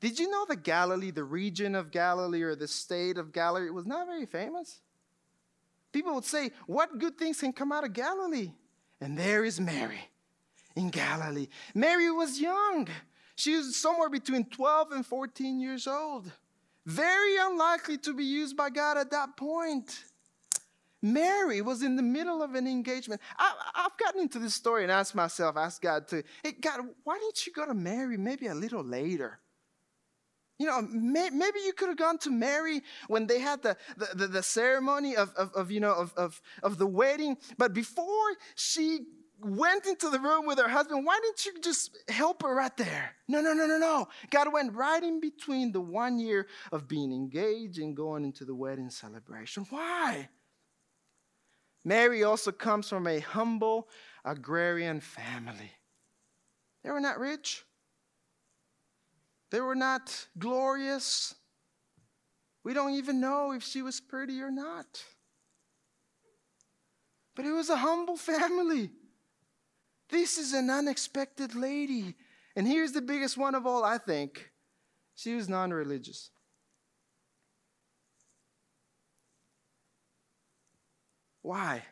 Did 0.01 0.19
you 0.19 0.31
know 0.31 0.47
that 0.47 0.63
Galilee, 0.63 1.11
the 1.11 1.25
region 1.25 1.75
of 1.75 1.91
Galilee 1.91 2.43
or 2.43 2.55
the 2.55 2.69
state 2.69 3.19
of 3.19 3.33
Galilee, 3.33 3.71
was 3.71 3.87
not 3.87 4.07
very 4.07 4.27
famous? 4.27 4.81
People 5.93 6.15
would 6.15 6.25
say, 6.25 6.53
What 6.67 6.99
good 6.99 7.19
things 7.19 7.41
can 7.41 7.53
come 7.53 7.73
out 7.73 7.85
of 7.85 7.93
Galilee? 7.93 8.53
And 9.01 9.19
there 9.19 9.45
is 9.45 9.61
Mary 9.61 10.11
in 10.77 10.91
Galilee. 10.91 11.49
Mary 11.75 12.11
was 12.11 12.41
young. 12.41 12.89
She 13.35 13.57
was 13.57 13.77
somewhere 13.77 14.11
between 14.11 14.45
12 14.45 14.93
and 14.93 15.07
14 15.07 15.61
years 15.61 15.87
old. 15.87 16.31
Very 16.87 17.37
unlikely 17.39 17.99
to 17.99 18.15
be 18.15 18.25
used 18.25 18.57
by 18.57 18.71
God 18.71 18.99
at 18.99 19.11
that 19.11 19.37
point. 19.37 20.05
Mary 21.03 21.63
was 21.63 21.83
in 21.83 21.97
the 21.97 22.03
middle 22.03 22.43
of 22.43 22.55
an 22.55 22.67
engagement. 22.67 23.21
I, 23.39 23.53
have 23.75 23.97
gotten 23.97 24.21
into 24.21 24.39
this 24.39 24.55
story 24.55 24.83
and 24.83 24.93
asked 24.93 25.15
myself, 25.15 25.57
asked 25.57 25.83
God 25.83 26.09
to, 26.09 26.23
hey, 26.43 26.53
God, 26.53 26.81
why 27.05 27.19
didn't 27.19 27.47
you 27.47 27.53
go 27.53 27.67
to 27.67 27.75
Mary 27.75 28.17
maybe 28.17 28.47
a 28.47 28.55
little 28.55 28.85
later? 28.85 29.41
You 30.59 30.67
know, 30.67 30.83
may, 30.83 31.31
maybe 31.31 31.61
you 31.65 31.73
could 31.73 31.89
have 31.89 31.97
gone 31.97 32.19
to 32.19 32.31
Mary 32.31 32.83
when 33.09 33.27
they 33.27 33.39
had 33.39 33.63
the, 33.63 33.79
the, 33.97 34.09
the, 34.15 34.27
the 34.27 34.43
ceremony 34.43 35.17
of, 35.17 35.33
of, 35.35 35.51
of, 35.55 35.71
you 35.71 35.81
know, 35.81 35.95
of, 35.95 36.13
of, 36.19 36.43
of 36.63 36.77
the 36.77 36.87
wedding. 36.87 37.39
But 37.57 37.73
before 37.73 38.35
she 38.57 39.07
went 39.43 39.87
into 39.87 40.11
the 40.11 40.21
room 40.21 40.45
with 40.45 40.59
her 40.59 40.69
husband, 40.69 41.07
why 41.07 41.19
didn't 41.23 41.47
you 41.47 41.63
just 41.63 41.97
help 42.11 42.43
her 42.43 42.55
right 42.55 42.77
there? 42.77 43.17
No, 43.27 43.41
no, 43.41 43.55
no, 43.55 43.67
no, 43.67 43.79
no. 43.79 44.09
God 44.29 44.53
went 44.53 44.75
right 44.75 45.03
in 45.03 45.19
between 45.19 45.73
the 45.73 45.81
one 45.81 46.19
year 46.19 46.47
of 46.73 46.87
being 46.87 47.11
engaged 47.11 47.79
and 47.79 47.97
going 47.97 48.25
into 48.25 48.45
the 48.45 48.55
wedding 48.55 48.91
celebration. 48.91 49.67
Why? 49.71 50.29
Mary 51.85 52.23
also 52.23 52.53
comes 52.53 52.89
from 52.89 53.07
a 53.07 53.21
humble 53.21 53.89
agrarian 54.25 55.01
family. 55.01 55.73
They 56.83 56.91
were 56.91 57.01
not 57.01 57.19
rich, 57.19 57.65
they 59.51 59.61
were 59.61 59.75
not 59.75 60.27
glorious. 60.39 61.35
We 62.63 62.75
don't 62.75 62.93
even 62.95 63.21
know 63.21 63.53
if 63.53 63.63
she 63.63 63.81
was 63.81 64.01
pretty 64.01 64.43
or 64.43 64.51
not. 64.51 65.03
But 67.35 67.47
it 67.47 67.53
was 67.53 67.71
a 67.71 67.77
humble 67.77 68.19
family. 68.19 68.91
This 70.11 70.37
is 70.37 70.53
an 70.53 70.69
unexpected 70.69 71.55
lady. 71.55 72.17
And 72.55 72.67
here's 72.67 72.93
the 72.93 73.01
biggest 73.01 73.39
one 73.39 73.55
of 73.55 73.67
all, 73.67 73.83
I 73.83 73.97
think. 73.97 74.51
She 75.15 75.35
was 75.35 75.49
non 75.49 75.73
religious. 75.73 76.31
Why? 81.43 81.83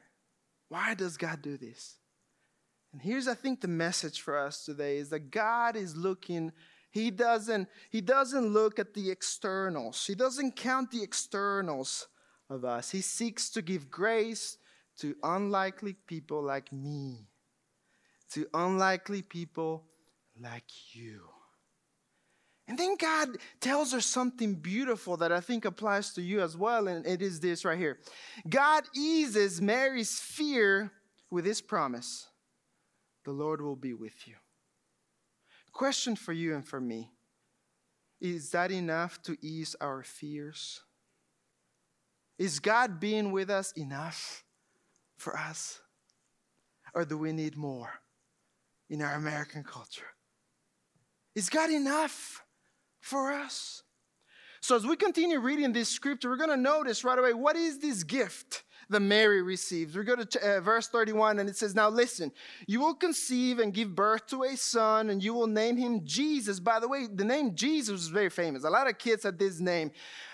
Why 0.68 0.94
does 0.94 1.16
God 1.16 1.42
do 1.42 1.56
this? 1.56 1.96
And 2.92 3.02
here's, 3.02 3.28
I 3.28 3.34
think, 3.34 3.60
the 3.60 3.68
message 3.68 4.20
for 4.20 4.38
us 4.38 4.64
today 4.64 4.98
is 4.98 5.10
that 5.10 5.30
God 5.30 5.76
is 5.76 5.96
looking. 5.96 6.52
He 6.90 7.10
doesn't, 7.10 7.68
he 7.90 8.00
doesn't 8.00 8.48
look 8.48 8.78
at 8.78 8.94
the 8.94 9.10
externals. 9.10 10.06
He 10.06 10.14
doesn't 10.14 10.56
count 10.56 10.90
the 10.90 11.02
externals 11.02 12.08
of 12.48 12.64
us. 12.64 12.90
He 12.90 13.00
seeks 13.00 13.50
to 13.50 13.62
give 13.62 13.90
grace 13.90 14.56
to 14.98 15.14
unlikely 15.22 15.94
people 16.06 16.42
like 16.42 16.72
me, 16.72 17.28
to 18.32 18.46
unlikely 18.54 19.22
people 19.22 19.84
like 20.40 20.94
you. 20.94 21.22
And 22.68 22.76
then 22.76 22.96
God 22.96 23.38
tells 23.60 23.92
her 23.92 24.00
something 24.00 24.54
beautiful 24.54 25.16
that 25.16 25.32
I 25.32 25.40
think 25.40 25.64
applies 25.64 26.12
to 26.12 26.22
you 26.22 26.42
as 26.42 26.54
well, 26.54 26.86
and 26.86 27.06
it 27.06 27.22
is 27.22 27.40
this 27.40 27.64
right 27.64 27.78
here 27.78 27.98
God 28.48 28.84
eases 28.94 29.60
Mary's 29.60 30.20
fear 30.20 30.92
with 31.30 31.46
his 31.46 31.60
promise 31.62 32.28
the 33.24 33.32
Lord 33.32 33.60
will 33.60 33.76
be 33.76 33.94
with 33.94 34.26
you. 34.26 34.34
Question 35.72 36.16
for 36.16 36.32
you 36.32 36.54
and 36.54 36.66
for 36.66 36.80
me 36.80 37.10
Is 38.20 38.50
that 38.50 38.70
enough 38.70 39.20
to 39.22 39.36
ease 39.40 39.74
our 39.80 40.02
fears? 40.02 40.82
Is 42.38 42.60
God 42.60 43.00
being 43.00 43.32
with 43.32 43.50
us 43.50 43.72
enough 43.72 44.44
for 45.16 45.36
us? 45.36 45.80
Or 46.94 47.04
do 47.04 47.18
we 47.18 47.32
need 47.32 47.56
more 47.56 47.90
in 48.88 49.02
our 49.02 49.14
American 49.14 49.64
culture? 49.64 50.06
Is 51.34 51.50
God 51.50 51.70
enough? 51.70 52.42
For 53.00 53.32
us. 53.32 53.82
So, 54.60 54.76
as 54.76 54.86
we 54.86 54.96
continue 54.96 55.38
reading 55.38 55.72
this 55.72 55.88
scripture, 55.88 56.28
we're 56.28 56.36
going 56.36 56.50
to 56.50 56.56
notice 56.56 57.04
right 57.04 57.18
away 57.18 57.32
what 57.32 57.56
is 57.56 57.78
this 57.78 58.02
gift 58.02 58.64
that 58.90 59.00
Mary 59.00 59.42
receives. 59.42 59.96
We 59.96 60.04
go 60.04 60.16
to 60.16 60.56
uh, 60.56 60.60
verse 60.60 60.88
31 60.88 61.38
and 61.38 61.48
it 61.48 61.56
says, 61.56 61.74
Now 61.74 61.88
listen, 61.88 62.32
you 62.66 62.80
will 62.80 62.94
conceive 62.94 63.58
and 63.58 63.72
give 63.72 63.94
birth 63.94 64.26
to 64.28 64.44
a 64.44 64.56
son, 64.56 65.10
and 65.10 65.22
you 65.22 65.34
will 65.34 65.46
name 65.46 65.76
him 65.76 66.00
Jesus. 66.04 66.58
By 66.60 66.80
the 66.80 66.88
way, 66.88 67.06
the 67.12 67.24
name 67.24 67.54
Jesus 67.54 68.02
is 68.02 68.08
very 68.08 68.30
famous. 68.30 68.64
A 68.64 68.70
lot 68.70 68.88
of 68.88 68.98
kids 68.98 69.24
had 69.24 69.38
this 69.38 69.60
name. 69.60 69.90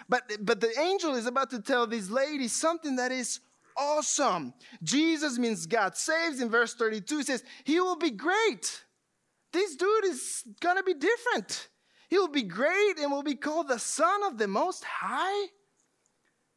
But, 0.09 0.23
but 0.41 0.61
the 0.61 0.73
angel 0.79 1.15
is 1.15 1.27
about 1.27 1.51
to 1.51 1.61
tell 1.61 1.87
this 1.87 2.11
lady 2.11 2.49
something 2.49 2.97
that 2.97 3.11
is 3.11 3.41
awesome. 3.77 4.55
Jesus 4.83 5.39
means 5.39 5.67
God 5.67 5.97
saves. 5.97 6.41
In 6.41 6.51
verse 6.51 6.75
32, 6.75 7.21
it 7.21 7.27
says, 7.27 7.45
He 7.65 7.81
will 7.81 7.97
be 7.97 8.11
great. 8.11 8.85
This 9.53 9.77
dude 9.77 10.05
is 10.05 10.45
going 10.61 10.77
to 10.77 10.83
be 10.83 10.95
different. 10.95 11.69
He 12.09 12.19
will 12.19 12.29
be 12.29 12.43
great 12.43 12.99
and 12.99 13.11
will 13.11 13.23
be 13.23 13.35
called 13.35 13.69
the 13.69 13.79
Son 13.79 14.23
of 14.25 14.39
the 14.39 14.49
Most 14.49 14.85
High. 14.85 15.49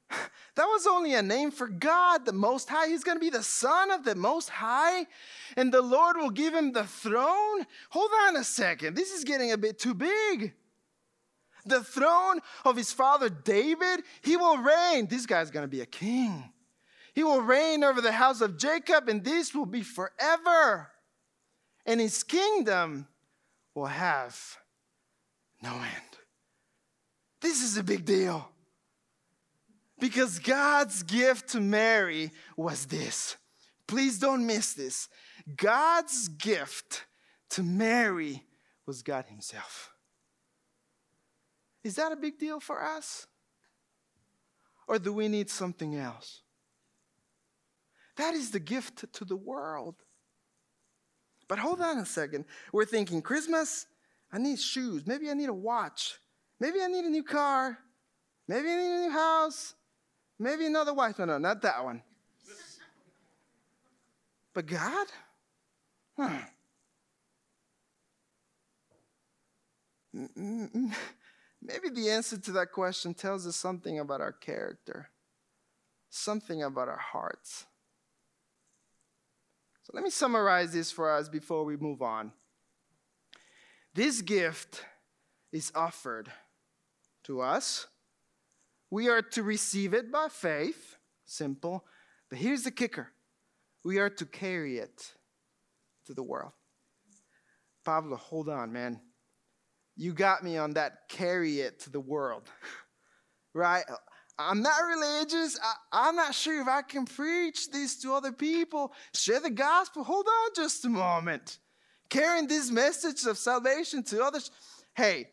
That 0.56 0.66
was 0.66 0.88
only 0.88 1.14
a 1.14 1.22
name 1.22 1.52
for 1.52 1.68
God, 1.68 2.26
the 2.26 2.34
Most 2.34 2.68
High. 2.68 2.88
He's 2.88 3.04
going 3.04 3.18
to 3.18 3.24
be 3.24 3.30
the 3.30 3.44
Son 3.44 3.92
of 3.92 4.04
the 4.04 4.16
Most 4.16 4.50
High, 4.50 5.06
and 5.56 5.72
the 5.72 5.84
Lord 5.84 6.18
will 6.18 6.32
give 6.32 6.52
him 6.52 6.72
the 6.72 6.86
throne. 6.86 7.64
Hold 7.92 8.10
on 8.26 8.38
a 8.38 8.44
second. 8.44 8.96
This 8.96 9.12
is 9.12 9.24
getting 9.24 9.52
a 9.52 9.58
bit 9.58 9.78
too 9.78 9.94
big. 9.94 10.56
The 11.68 11.84
throne 11.84 12.40
of 12.66 12.76
his 12.76 12.92
father 12.92 13.30
David, 13.30 14.02
he 14.24 14.36
will 14.36 14.58
reign. 14.58 15.06
This 15.06 15.28
guy's 15.28 15.52
going 15.52 15.66
to 15.66 15.68
be 15.68 15.82
a 15.82 15.86
king. 15.86 16.52
He 17.14 17.24
will 17.24 17.42
reign 17.42 17.84
over 17.84 18.02
the 18.02 18.12
house 18.12 18.42
of 18.42 18.58
Jacob, 18.58 19.10
and 19.10 19.24
this 19.24 19.54
will 19.54 19.68
be 19.68 19.84
forever. 19.84 20.90
And 21.86 22.00
his 22.00 22.24
kingdom 22.24 23.08
will 23.76 23.86
have 23.86 24.58
no 25.68 25.76
end. 25.76 26.14
This 27.42 27.62
is 27.62 27.78
a 27.78 27.84
big 27.84 28.06
deal. 28.06 28.50
Because 30.00 30.40
God's 30.40 31.04
gift 31.04 31.50
to 31.50 31.60
Mary 31.60 32.32
was 32.56 32.86
this. 32.86 33.36
Please 33.88 34.20
don't 34.20 34.46
miss 34.46 34.74
this. 34.74 35.10
God's 35.56 36.30
gift 36.30 37.06
to 37.52 37.64
Mary 37.64 38.44
was 38.86 39.02
God 39.02 39.26
Himself. 39.28 39.92
Is 41.84 41.96
that 41.96 42.12
a 42.12 42.16
big 42.16 42.38
deal 42.38 42.60
for 42.60 42.84
us? 42.84 43.28
Or 44.88 45.00
do 45.00 45.12
we 45.12 45.28
need 45.28 45.50
something 45.50 45.96
else? 45.96 46.44
That 48.16 48.34
is 48.34 48.52
the 48.52 48.60
gift 48.60 49.12
to 49.14 49.26
the 49.26 49.36
world. 49.36 49.96
But 51.48 51.60
hold 51.60 51.82
on 51.82 51.98
a 51.98 52.06
second. 52.06 52.46
We're 52.72 52.86
thinking 52.86 53.22
Christmas, 53.22 53.86
I 54.32 54.38
need 54.40 54.60
shoes. 54.60 55.06
Maybe 55.06 55.30
I 55.30 55.34
need 55.34 55.50
a 55.50 55.54
watch. 55.54 56.20
Maybe 56.60 56.82
I 56.82 56.88
need 56.88 57.06
a 57.06 57.10
new 57.10 57.24
car. 57.24 57.78
Maybe 58.48 58.70
I 58.70 58.76
need 58.76 58.96
a 58.96 59.02
new 59.06 59.12
house. 59.12 59.74
Maybe 60.40 60.66
another 60.66 60.94
wife. 60.94 61.20
No, 61.20 61.26
no, 61.26 61.38
not 61.38 61.62
that 61.62 61.84
one. 61.84 62.02
But 64.54 64.66
God? 64.66 65.08
Huh. 66.18 66.40
Maybe 70.14 71.90
the 71.94 72.10
answer 72.10 72.38
to 72.38 72.52
that 72.54 72.72
question 72.72 73.14
tells 73.14 73.46
us 73.46 73.56
something 73.56 74.00
about 74.00 74.22
our 74.22 74.32
character, 74.32 75.10
something 76.10 76.64
about 76.64 76.88
our 76.88 76.98
hearts. 76.98 77.66
So 79.84 79.92
let 79.94 80.04
me 80.04 80.10
summarize 80.10 80.74
this 80.74 80.92
for 80.92 81.12
us 81.12 81.30
before 81.30 81.64
we 81.64 81.78
move 81.78 82.02
on. 82.02 82.32
This 83.98 84.22
gift 84.22 84.86
is 85.52 85.72
offered 85.74 86.32
to 87.24 87.42
us. 87.42 87.88
We 88.92 89.10
are 89.10 89.24
to 89.24 89.42
receive 89.42 89.96
it 89.96 90.12
by 90.12 90.28
faith. 90.30 90.98
Simple. 91.26 91.84
But 92.30 92.38
here's 92.38 92.62
the 92.62 92.70
kicker 92.70 93.08
we 93.84 93.98
are 93.98 94.12
to 94.12 94.26
carry 94.28 94.78
it 94.78 95.14
to 96.06 96.14
the 96.14 96.22
world. 96.22 96.52
Pablo, 97.84 98.18
hold 98.18 98.50
on, 98.50 98.72
man. 98.72 99.02
You 99.96 100.14
got 100.14 100.44
me 100.44 100.58
on 100.58 100.74
that 100.74 101.10
carry 101.10 101.62
it 101.62 101.80
to 101.80 101.90
the 101.90 102.00
world, 102.00 102.44
right? 103.56 103.84
I'm 104.38 104.62
not 104.62 104.80
religious. 104.80 105.58
I, 105.92 106.10
am 106.10 106.16
not 106.16 106.36
sure 106.36 106.62
if 106.62 106.68
I 106.68 106.84
can 106.84 107.06
preach 107.06 107.72
this 107.72 108.00
to 108.04 108.14
other 108.14 108.32
people, 108.32 108.94
share 109.16 109.40
the 109.40 109.50
gospel. 109.50 110.04
Hold 110.04 110.28
on 110.28 110.52
just 110.56 110.86
a 110.86 110.90
moment. 110.90 111.58
Carrying 112.10 112.48
this 112.48 112.72
message 112.72 113.26
of 113.26 113.38
salvation 113.38 114.04
to 114.04 114.24
others. 114.24 114.52
Hey, 114.96 115.28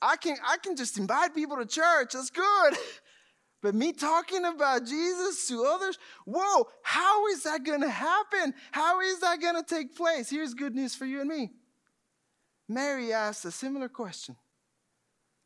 I 0.00 0.16
can, 0.16 0.36
I 0.46 0.56
can 0.58 0.76
just 0.76 0.98
invite 0.98 1.34
people 1.34 1.56
to 1.56 1.66
church. 1.66 2.12
That's 2.12 2.30
good. 2.30 2.74
But 3.60 3.74
me 3.74 3.92
talking 3.92 4.44
about 4.44 4.86
Jesus 4.86 5.48
to 5.48 5.64
others, 5.64 5.98
whoa, 6.24 6.68
how 6.82 7.26
is 7.26 7.42
that 7.42 7.64
going 7.64 7.80
to 7.80 7.90
happen? 7.90 8.54
How 8.70 9.00
is 9.00 9.20
that 9.20 9.40
going 9.40 9.56
to 9.56 9.64
take 9.64 9.96
place? 9.96 10.30
Here's 10.30 10.54
good 10.54 10.76
news 10.76 10.94
for 10.94 11.06
you 11.06 11.20
and 11.20 11.28
me. 11.28 11.50
Mary 12.68 13.12
asked 13.12 13.44
a 13.44 13.50
similar 13.50 13.88
question. 13.88 14.36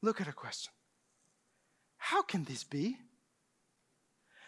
Look 0.03 0.21
at 0.21 0.27
her 0.27 0.33
question. 0.33 0.73
How 1.97 2.23
can 2.23 2.45
this 2.45 2.65
be? 2.65 2.99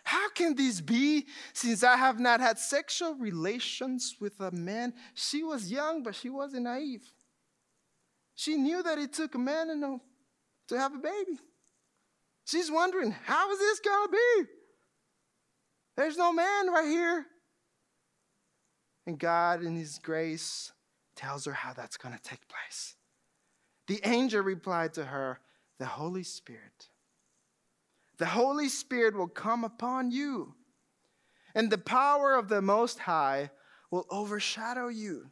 How 0.04 0.28
can 0.28 0.54
this 0.54 0.80
be 0.82 1.26
since 1.54 1.82
I 1.82 1.96
have 1.96 2.20
not 2.20 2.40
had 2.40 2.58
sexual 2.58 3.14
relations 3.14 4.16
with 4.20 4.38
a 4.40 4.50
man? 4.50 4.92
She 5.14 5.42
was 5.42 5.70
young, 5.70 6.02
but 6.02 6.14
she 6.14 6.28
wasn't 6.28 6.64
naive. 6.64 7.10
She 8.34 8.56
knew 8.56 8.82
that 8.82 8.98
it 8.98 9.14
took 9.14 9.34
a 9.34 9.38
man 9.38 9.70
and 9.70 9.82
a, 9.82 10.00
to 10.68 10.78
have 10.78 10.94
a 10.94 10.98
baby. 10.98 11.38
She's 12.44 12.70
wondering, 12.70 13.12
how 13.12 13.50
is 13.50 13.58
this 13.58 13.80
going 13.80 14.08
to 14.08 14.12
be? 14.12 14.48
There's 15.96 16.18
no 16.18 16.32
man 16.32 16.70
right 16.70 16.88
here. 16.88 17.26
And 19.06 19.18
God, 19.18 19.62
in 19.62 19.74
His 19.74 19.98
grace, 19.98 20.72
tells 21.16 21.46
her 21.46 21.52
how 21.52 21.72
that's 21.72 21.96
going 21.96 22.14
to 22.14 22.22
take 22.22 22.40
place. 22.48 22.96
The 23.86 24.00
angel 24.04 24.42
replied 24.42 24.94
to 24.94 25.04
her, 25.04 25.40
The 25.78 25.86
Holy 25.86 26.24
Spirit. 26.24 26.88
The 28.18 28.26
Holy 28.26 28.68
Spirit 28.68 29.16
will 29.16 29.28
come 29.28 29.64
upon 29.64 30.10
you, 30.10 30.54
and 31.54 31.70
the 31.70 31.78
power 31.78 32.34
of 32.34 32.48
the 32.48 32.62
Most 32.62 33.00
High 33.00 33.50
will 33.90 34.06
overshadow 34.10 34.88
you. 34.88 35.30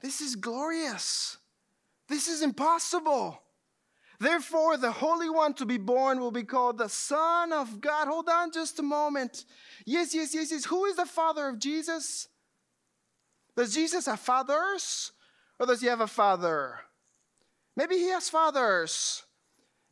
This 0.00 0.20
is 0.20 0.36
glorious. 0.36 1.38
This 2.08 2.28
is 2.28 2.42
impossible. 2.42 3.42
Therefore, 4.18 4.78
the 4.78 4.92
Holy 4.92 5.28
One 5.28 5.52
to 5.54 5.66
be 5.66 5.76
born 5.76 6.20
will 6.20 6.30
be 6.30 6.42
called 6.42 6.78
the 6.78 6.88
Son 6.88 7.52
of 7.52 7.80
God. 7.80 8.08
Hold 8.08 8.28
on 8.28 8.50
just 8.50 8.78
a 8.78 8.82
moment. 8.82 9.44
Yes, 9.84 10.14
yes, 10.14 10.34
yes, 10.34 10.50
yes. 10.50 10.64
Who 10.64 10.86
is 10.86 10.96
the 10.96 11.04
father 11.04 11.48
of 11.48 11.58
Jesus? 11.58 12.28
Does 13.56 13.74
Jesus 13.74 14.06
have 14.06 14.20
fathers? 14.20 15.12
Or 15.58 15.66
does 15.66 15.80
he 15.80 15.86
have 15.88 16.00
a 16.00 16.06
father? 16.06 16.78
Maybe 17.76 17.96
he 17.96 18.08
has 18.08 18.30
fathers. 18.30 19.22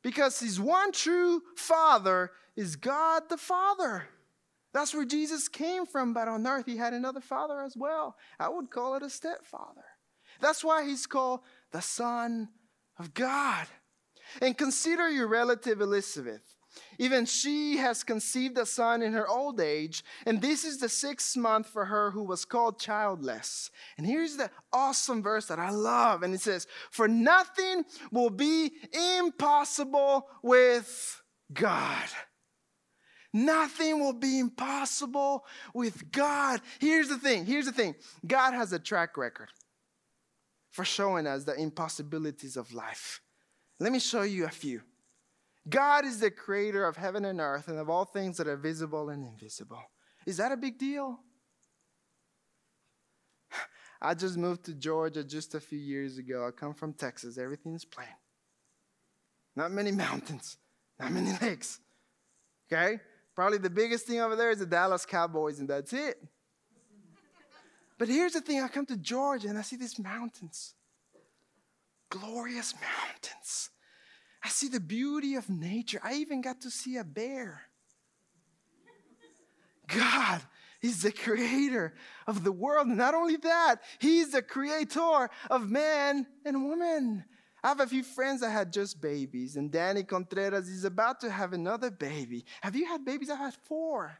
Because 0.04 0.38
his 0.38 0.60
one 0.60 0.92
true 0.92 1.42
father 1.56 2.30
is 2.54 2.76
God 2.76 3.24
the 3.28 3.38
Father. 3.38 4.04
That's 4.74 4.94
where 4.94 5.06
Jesus 5.06 5.48
came 5.48 5.86
from, 5.86 6.12
but 6.12 6.28
on 6.28 6.46
earth 6.46 6.66
he 6.66 6.76
had 6.76 6.92
another 6.92 7.20
father 7.20 7.62
as 7.62 7.76
well. 7.76 8.16
I 8.38 8.48
would 8.48 8.70
call 8.70 8.94
it 8.96 9.02
a 9.02 9.10
stepfather. 9.10 9.84
That's 10.40 10.62
why 10.62 10.84
he's 10.84 11.06
called 11.06 11.40
the 11.72 11.80
Son 11.80 12.48
of 12.98 13.14
God. 13.14 13.66
And 14.42 14.58
consider 14.58 15.08
your 15.08 15.28
relative 15.28 15.80
Elizabeth. 15.80 16.53
Even 16.98 17.26
she 17.26 17.76
has 17.76 18.04
conceived 18.04 18.58
a 18.58 18.66
son 18.66 19.02
in 19.02 19.12
her 19.12 19.28
old 19.28 19.60
age, 19.60 20.04
and 20.26 20.40
this 20.40 20.64
is 20.64 20.78
the 20.78 20.88
sixth 20.88 21.36
month 21.36 21.66
for 21.66 21.84
her 21.84 22.10
who 22.10 22.22
was 22.22 22.44
called 22.44 22.78
childless. 22.78 23.70
And 23.98 24.06
here's 24.06 24.36
the 24.36 24.50
awesome 24.72 25.22
verse 25.22 25.46
that 25.46 25.58
I 25.58 25.70
love, 25.70 26.22
and 26.22 26.34
it 26.34 26.40
says, 26.40 26.66
For 26.90 27.08
nothing 27.08 27.84
will 28.10 28.30
be 28.30 28.72
impossible 29.18 30.28
with 30.42 31.22
God. 31.52 32.08
Nothing 33.32 33.98
will 33.98 34.12
be 34.12 34.38
impossible 34.38 35.44
with 35.74 36.12
God. 36.12 36.60
Here's 36.78 37.08
the 37.08 37.18
thing 37.18 37.44
here's 37.46 37.66
the 37.66 37.72
thing 37.72 37.96
God 38.24 38.54
has 38.54 38.72
a 38.72 38.78
track 38.78 39.16
record 39.16 39.48
for 40.70 40.84
showing 40.84 41.26
us 41.26 41.44
the 41.44 41.54
impossibilities 41.54 42.56
of 42.56 42.72
life. 42.72 43.20
Let 43.80 43.92
me 43.92 43.98
show 43.98 44.22
you 44.22 44.44
a 44.44 44.50
few. 44.50 44.82
God 45.68 46.04
is 46.04 46.20
the 46.20 46.30
creator 46.30 46.86
of 46.86 46.96
heaven 46.96 47.24
and 47.24 47.40
earth 47.40 47.68
and 47.68 47.78
of 47.78 47.88
all 47.88 48.04
things 48.04 48.36
that 48.36 48.48
are 48.48 48.56
visible 48.56 49.08
and 49.08 49.24
invisible. 49.24 49.82
Is 50.26 50.36
that 50.36 50.52
a 50.52 50.56
big 50.56 50.78
deal? 50.78 51.18
I 54.02 54.14
just 54.14 54.36
moved 54.36 54.64
to 54.64 54.74
Georgia 54.74 55.24
just 55.24 55.54
a 55.54 55.60
few 55.60 55.78
years 55.78 56.18
ago. 56.18 56.46
I 56.46 56.50
come 56.50 56.74
from 56.74 56.92
Texas. 56.92 57.38
Everything's 57.38 57.84
plain. 57.84 58.08
Not 59.56 59.70
many 59.70 59.92
mountains, 59.92 60.58
not 60.98 61.12
many 61.12 61.32
lakes. 61.42 61.80
Okay? 62.70 63.00
Probably 63.34 63.58
the 63.58 63.70
biggest 63.70 64.06
thing 64.06 64.20
over 64.20 64.36
there 64.36 64.50
is 64.50 64.58
the 64.58 64.66
Dallas 64.66 65.06
Cowboys, 65.06 65.58
and 65.60 65.68
that's 65.68 65.92
it. 65.92 66.16
But 67.98 68.08
here's 68.08 68.32
the 68.32 68.40
thing 68.40 68.60
I 68.60 68.68
come 68.68 68.86
to 68.86 68.96
Georgia 68.96 69.48
and 69.48 69.58
I 69.58 69.62
see 69.62 69.76
these 69.76 69.98
mountains 69.98 70.74
glorious 72.10 72.74
mountains. 72.74 73.70
I 74.44 74.48
see 74.48 74.68
the 74.68 74.80
beauty 74.80 75.36
of 75.36 75.48
nature. 75.48 76.00
I 76.04 76.14
even 76.16 76.42
got 76.42 76.60
to 76.62 76.70
see 76.70 76.98
a 76.98 77.04
bear. 77.04 77.62
God 79.88 80.42
is 80.82 81.02
the 81.02 81.12
creator 81.12 81.94
of 82.26 82.44
the 82.44 82.52
world. 82.52 82.86
Not 82.88 83.14
only 83.14 83.36
that, 83.36 83.76
He's 83.98 84.32
the 84.32 84.42
creator 84.42 85.30
of 85.48 85.70
man 85.70 86.26
and 86.44 86.68
woman. 86.68 87.24
I 87.62 87.68
have 87.68 87.80
a 87.80 87.86
few 87.86 88.02
friends 88.02 88.42
that 88.42 88.50
had 88.50 88.70
just 88.70 89.00
babies, 89.00 89.56
and 89.56 89.70
Danny 89.70 90.02
Contreras 90.02 90.68
is 90.68 90.84
about 90.84 91.20
to 91.20 91.30
have 91.30 91.54
another 91.54 91.90
baby. 91.90 92.44
Have 92.60 92.76
you 92.76 92.84
had 92.86 93.02
babies? 93.06 93.30
I've 93.30 93.38
had 93.38 93.54
four. 93.54 94.18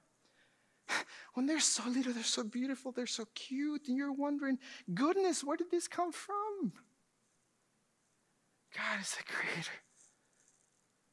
When 1.35 1.47
they're 1.47 1.59
so 1.59 1.83
little, 1.89 2.13
they're 2.13 2.23
so 2.23 2.45
beautiful, 2.45 2.93
they're 2.93 3.07
so 3.07 3.27
cute, 3.35 3.89
and 3.89 3.97
you're 3.97 4.13
wondering, 4.13 4.59
goodness, 4.95 5.43
where 5.43 5.57
did 5.57 5.71
this 5.71 5.89
come 5.89 6.13
from? 6.13 6.73
God 8.75 9.01
is 9.01 9.17
the 9.17 9.25
creator 9.25 9.73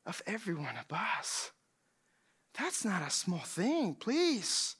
of 0.05 0.21
every 0.25 0.55
one 0.55 0.75
of 0.77 0.95
us. 0.95 1.51
That's 2.57 2.83
not 2.83 3.07
a 3.07 3.09
small 3.09 3.39
thing, 3.39 3.95
please. 3.95 4.75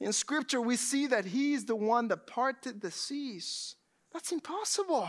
In 0.00 0.12
scripture, 0.12 0.60
we 0.60 0.76
see 0.76 1.08
that 1.08 1.26
he's 1.26 1.64
the 1.64 1.76
one 1.76 2.08
that 2.08 2.26
parted 2.26 2.80
the 2.80 2.90
seas. 2.90 3.74
That's 4.12 4.32
impossible. 4.32 5.08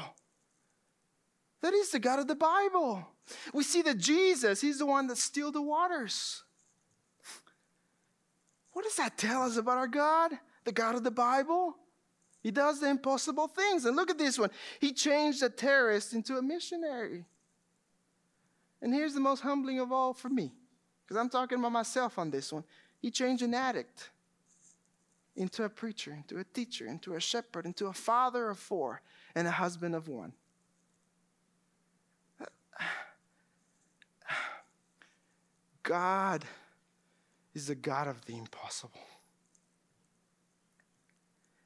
That 1.62 1.74
is 1.74 1.92
the 1.92 2.00
God 2.00 2.20
of 2.20 2.28
the 2.28 2.36
Bible. 2.36 3.06
We 3.54 3.64
see 3.64 3.82
that 3.84 3.98
Jesus, 3.98 4.62
he's 4.62 4.80
the 4.80 4.86
one 4.86 5.08
that 5.08 5.18
stilled 5.18 5.56
the 5.56 5.62
waters. 5.62 6.44
What 8.72 8.86
does 8.86 8.96
that 8.96 9.18
tell 9.18 9.44
us 9.44 9.58
about 9.58 9.78
our 9.78 9.88
God, 9.88 10.32
the 10.64 10.72
God 10.72 10.96
of 10.96 11.04
the 11.04 11.12
Bible? 11.12 11.76
He 12.42 12.52
does 12.52 12.80
the 12.80 12.90
impossible 12.90 13.48
things. 13.48 13.86
And 13.86 13.96
look 13.96 14.10
at 14.10 14.18
this 14.18 14.40
one. 14.40 14.50
He 14.80 14.94
changed 14.94 15.44
a 15.44 15.50
terrorist 15.50 16.14
into 16.14 16.38
a 16.38 16.42
missionary. 16.42 17.26
And 18.82 18.94
here's 18.94 19.14
the 19.14 19.20
most 19.20 19.42
humbling 19.42 19.80
of 19.80 19.92
all 19.92 20.14
for 20.14 20.30
me, 20.30 20.54
because 21.04 21.18
I'm 21.18 21.30
talking 21.30 21.60
about 21.60 21.74
myself 21.74 22.18
on 22.18 22.32
this 22.32 22.54
one. 22.54 22.64
He 23.02 23.12
changed 23.12 23.44
an 23.44 23.54
addict 23.54 24.10
into 25.36 25.64
a 25.64 25.70
preacher, 25.70 26.14
into 26.14 26.40
a 26.40 26.46
teacher, 26.46 26.88
into 26.88 27.16
a 27.16 27.20
shepherd, 27.20 27.66
into 27.66 27.88
a 27.88 27.94
father 27.94 28.50
of 28.50 28.58
four, 28.58 29.02
and 29.36 29.48
a 29.48 29.52
husband 29.52 29.96
of 29.96 30.08
one. 30.08 30.32
God 35.84 36.46
is 37.54 37.68
the 37.68 37.76
God 37.76 38.08
of 38.08 38.26
the 38.26 38.38
impossible. 38.38 39.02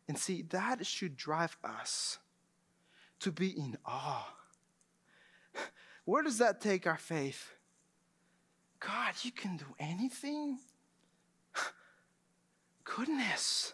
And 0.08 0.18
see, 0.18 0.42
that 0.50 0.86
should 0.86 1.16
drive 1.16 1.58
us 1.64 2.20
to 3.20 3.32
be 3.32 3.50
in 3.50 3.78
awe. 3.86 4.34
Where 6.06 6.24
does 6.24 6.40
that 6.40 6.62
take 6.62 6.86
our 6.86 6.98
faith? 6.98 7.54
God, 8.80 9.14
you 9.22 9.32
can 9.32 9.58
do 9.58 9.66
anything? 9.80 10.60
Goodness. 12.84 13.74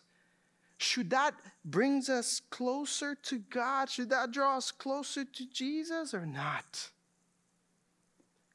Should 0.77 1.09
that 1.09 1.33
brings 1.65 2.09
us 2.09 2.41
closer 2.49 3.15
to 3.23 3.39
God? 3.39 3.89
Should 3.89 4.11
that 4.11 4.31
draw 4.31 4.57
us 4.57 4.71
closer 4.71 5.25
to 5.25 5.45
Jesus 5.51 6.13
or 6.13 6.25
not? 6.25 6.91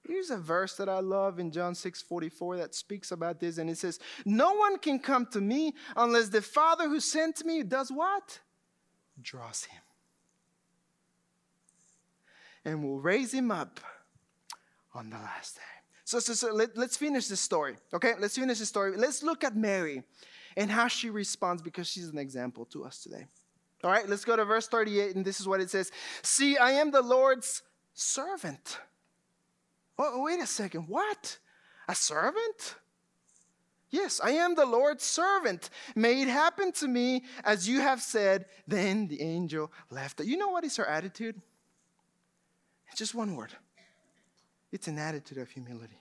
Here's 0.07 0.31
a 0.31 0.37
verse 0.37 0.77
that 0.77 0.88
I 0.88 1.01
love 1.01 1.38
in 1.38 1.51
John 1.51 1.75
6 1.75 2.03
44 2.03 2.59
that 2.59 2.75
speaks 2.75 3.11
about 3.11 3.40
this, 3.40 3.59
and 3.59 3.71
it 3.71 3.79
says, 3.79 3.99
No 4.25 4.55
one 4.55 4.79
can 4.79 4.99
come 4.99 5.27
to 5.33 5.40
me 5.40 5.75
unless 5.97 6.29
the 6.29 6.43
Father 6.43 6.88
who 6.88 7.01
sent 7.01 7.45
me 7.45 7.62
does 7.62 7.90
what? 7.90 8.40
Draws 9.23 9.64
him. 9.64 9.81
and 12.64 12.83
will 12.83 13.01
raise 13.01 13.33
him 13.33 13.51
up 13.51 13.81
on 14.95 15.11
the 15.11 15.17
last 15.17 15.57
day. 15.57 15.61
So, 16.05 16.19
so, 16.19 16.35
so 16.35 16.53
let, 16.53 16.77
let's 16.77 16.97
finish 16.97 17.29
this 17.29 17.40
story, 17.40 17.77
okay? 17.93 18.12
Let's 18.19 18.37
finish 18.37 18.59
this 18.59 18.69
story. 18.69 18.97
Let's 18.97 19.23
look 19.23 19.45
at 19.45 19.57
Mary 19.57 20.03
and 20.57 20.71
how 20.71 20.88
she 20.88 21.11
responds 21.11 21.62
because 21.62 21.88
she's 21.88 22.09
an 22.09 22.19
example 22.19 22.64
to 22.67 22.85
us 22.85 23.03
today. 23.03 23.27
All 23.83 23.90
right, 23.90 24.09
let's 24.09 24.25
go 24.25 24.37
to 24.37 24.45
verse 24.45 24.69
38, 24.69 25.17
and 25.17 25.25
this 25.25 25.40
is 25.40 25.49
what 25.49 25.61
it 25.61 25.71
says 25.71 25.90
See, 26.23 26.57
I 26.57 26.73
am 26.73 26.90
the 26.90 27.03
Lord's 27.03 27.62
servant. 27.95 28.79
Oh, 29.99 30.13
oh, 30.15 30.23
wait 30.23 30.41
a 30.41 30.47
second. 30.47 30.89
What? 30.89 31.39
A 31.89 31.95
servant? 31.95 32.77
Yes, 33.91 34.21
I 34.23 34.31
am 34.31 34.55
the 34.55 34.67
Lord's 34.67 35.05
servant. 35.05 35.71
May 35.95 36.23
it 36.23 36.29
happen 36.29 36.73
to 36.73 36.89
me 36.89 37.25
as 37.45 37.69
you 37.69 37.81
have 37.81 38.01
said. 38.03 38.47
Then 38.67 39.07
the 39.07 39.23
angel 39.23 39.71
left. 39.91 40.21
You 40.25 40.37
know 40.37 40.49
what 40.49 40.65
is 40.65 40.77
her 40.77 40.87
attitude? 40.87 41.41
It's 42.89 42.99
just 42.99 43.15
one 43.15 43.37
word 43.37 43.53
it's 44.75 44.89
an 44.89 44.99
attitude 44.99 45.39
of 45.39 45.49
humility. 45.49 46.01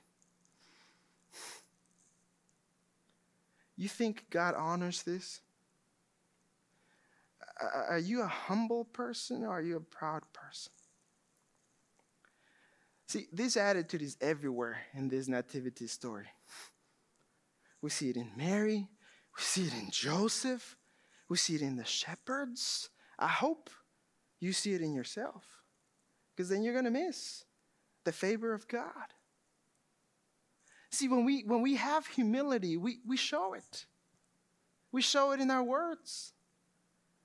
You 3.75 3.87
think 3.87 4.25
God 4.31 4.55
honors 4.55 5.03
this? 5.03 5.41
Are 7.61 7.99
you 7.99 8.23
a 8.23 8.27
humble 8.27 8.85
person 8.85 9.43
or 9.43 9.49
are 9.49 9.61
you 9.61 9.77
a 9.77 9.79
proud 9.79 10.23
person? 10.33 10.71
See, 13.07 13.27
this 13.31 13.57
attitude 13.57 14.01
is 14.01 14.17
everywhere 14.21 14.77
in 14.93 15.09
this 15.09 15.27
nativity 15.27 15.87
story. 15.87 16.27
We 17.81 17.89
see 17.89 18.09
it 18.09 18.17
in 18.17 18.31
Mary, 18.35 18.87
we 19.35 19.41
see 19.43 19.63
it 19.63 19.73
in 19.73 19.89
Joseph, 19.91 20.77
we 21.27 21.37
see 21.37 21.55
it 21.55 21.61
in 21.61 21.75
the 21.75 21.85
shepherds. 21.85 22.89
I 23.19 23.27
hope 23.27 23.69
you 24.39 24.53
see 24.53 24.73
it 24.73 24.81
in 24.81 24.93
yourself 24.93 25.43
because 26.35 26.49
then 26.49 26.63
you're 26.63 26.73
going 26.73 26.85
to 26.85 26.91
miss 26.91 27.45
the 28.03 28.11
favor 28.11 28.53
of 28.53 28.67
God. 28.67 29.13
See, 30.91 31.07
when 31.07 31.25
we, 31.25 31.41
when 31.41 31.61
we 31.61 31.75
have 31.75 32.05
humility, 32.05 32.77
we, 32.77 32.99
we 33.07 33.17
show 33.17 33.53
it. 33.53 33.85
We 34.91 35.01
show 35.01 35.31
it 35.31 35.39
in 35.39 35.49
our 35.49 35.63
words. 35.63 36.33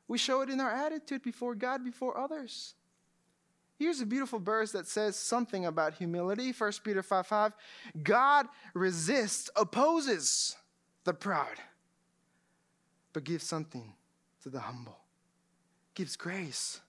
We 0.08 0.16
show 0.16 0.40
it 0.40 0.48
in 0.48 0.58
our 0.58 0.72
attitude 0.72 1.22
before 1.22 1.54
God, 1.54 1.84
before 1.84 2.18
others. 2.18 2.74
Here's 3.78 4.00
a 4.00 4.06
beautiful 4.06 4.40
verse 4.40 4.72
that 4.72 4.88
says 4.88 5.14
something 5.14 5.64
about 5.64 5.94
humility. 5.94 6.50
1 6.50 6.72
Peter 6.82 7.02
5 7.02 7.26
5. 7.26 7.52
God 8.02 8.46
resists, 8.74 9.48
opposes 9.54 10.56
the 11.04 11.14
proud, 11.14 11.56
but 13.12 13.22
gives 13.22 13.44
something 13.44 13.94
to 14.42 14.48
the 14.48 14.60
humble, 14.60 14.98
gives 15.94 16.16
grace 16.16 16.80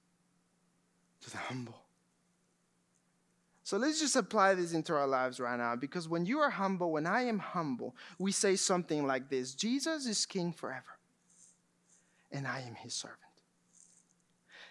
to 1.21 1.30
the 1.30 1.38
humble. 1.38 1.84
So 3.63 3.78
let's 3.78 3.99
just 3.99 4.15
apply 4.15 4.56
this 4.56 4.73
into 4.73 4.95
our 4.95 5.06
lives 5.06 5.39
right 5.39 5.60
now 5.60 5.75
because 5.75 6.10
when 6.10 6.25
you 6.25 6.39
are 6.39 6.49
humble, 6.49 6.91
when 6.91 7.06
I 7.06 7.21
am 7.25 7.38
humble, 7.38 7.95
we 8.17 8.32
say 8.32 8.56
something 8.56 9.06
like 9.06 9.30
this 9.30 9.54
Jesus 9.54 10.08
is 10.08 10.25
king 10.25 10.52
forever, 10.52 10.97
and 12.32 12.47
I 12.47 12.62
am 12.62 12.73
his 12.73 12.95
servant. 12.95 13.29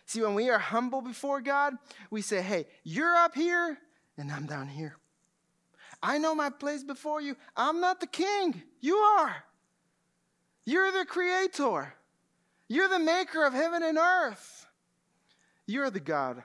See, 0.08 0.22
when 0.22 0.32
we 0.32 0.48
are 0.48 0.58
humble 0.58 1.02
before 1.02 1.42
God, 1.42 1.74
we 2.10 2.22
say, 2.22 2.40
Hey, 2.40 2.64
you're 2.82 3.14
up 3.14 3.34
here, 3.34 3.76
and 4.16 4.32
I'm 4.32 4.46
down 4.46 4.66
here. 4.66 4.96
I 6.02 6.16
know 6.16 6.34
my 6.34 6.48
place 6.48 6.82
before 6.82 7.20
you. 7.20 7.36
I'm 7.54 7.80
not 7.80 8.00
the 8.00 8.06
king, 8.06 8.62
you 8.80 8.96
are. 8.96 9.36
You're 10.64 10.90
the 10.92 11.04
creator, 11.04 11.92
you're 12.68 12.88
the 12.88 12.98
maker 12.98 13.44
of 13.44 13.52
heaven 13.52 13.82
and 13.82 13.98
earth. 13.98 14.66
You're 15.66 15.90
the 15.90 16.00
God 16.00 16.42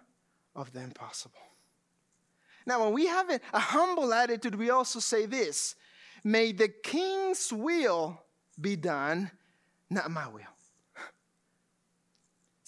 of 0.54 0.74
the 0.74 0.82
impossible. 0.82 1.40
Now, 2.66 2.84
when 2.84 2.94
we 2.94 3.08
have 3.08 3.30
a 3.30 3.60
humble 3.60 4.14
attitude, 4.14 4.56
we 4.56 4.72
also 4.72 5.00
say 5.00 5.26
this 5.26 5.76
May 6.22 6.52
the 6.52 6.68
king's 6.68 7.54
will 7.54 8.22
be 8.60 8.76
done, 8.76 9.32
not 9.90 10.12
my 10.12 10.28
will. 10.28 10.53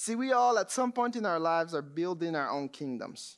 See, 0.06 0.14
we 0.14 0.34
all 0.34 0.60
at 0.60 0.70
some 0.70 0.92
point 0.92 1.16
in 1.16 1.26
our 1.26 1.40
lives 1.40 1.74
are 1.74 1.82
building 1.82 2.36
our 2.36 2.52
own 2.52 2.70
kingdoms. 2.70 3.38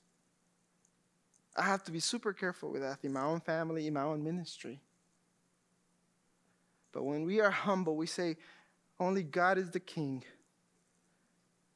I 1.56 1.62
have 1.62 1.82
to 1.86 1.94
be 1.94 2.02
super 2.02 2.34
careful 2.34 2.74
with 2.74 2.82
that 2.82 2.98
in 3.04 3.14
my 3.14 3.22
own 3.22 3.40
family, 3.40 3.88
in 3.88 3.94
my 3.94 4.02
own 4.02 4.22
ministry. 4.22 4.82
But 6.92 7.04
when 7.06 7.24
we 7.24 7.40
are 7.40 7.52
humble, 7.52 7.96
we 7.96 8.06
say, 8.06 8.36
Only 9.00 9.24
God 9.24 9.58
is 9.58 9.72
the 9.72 9.80
king, 9.80 10.26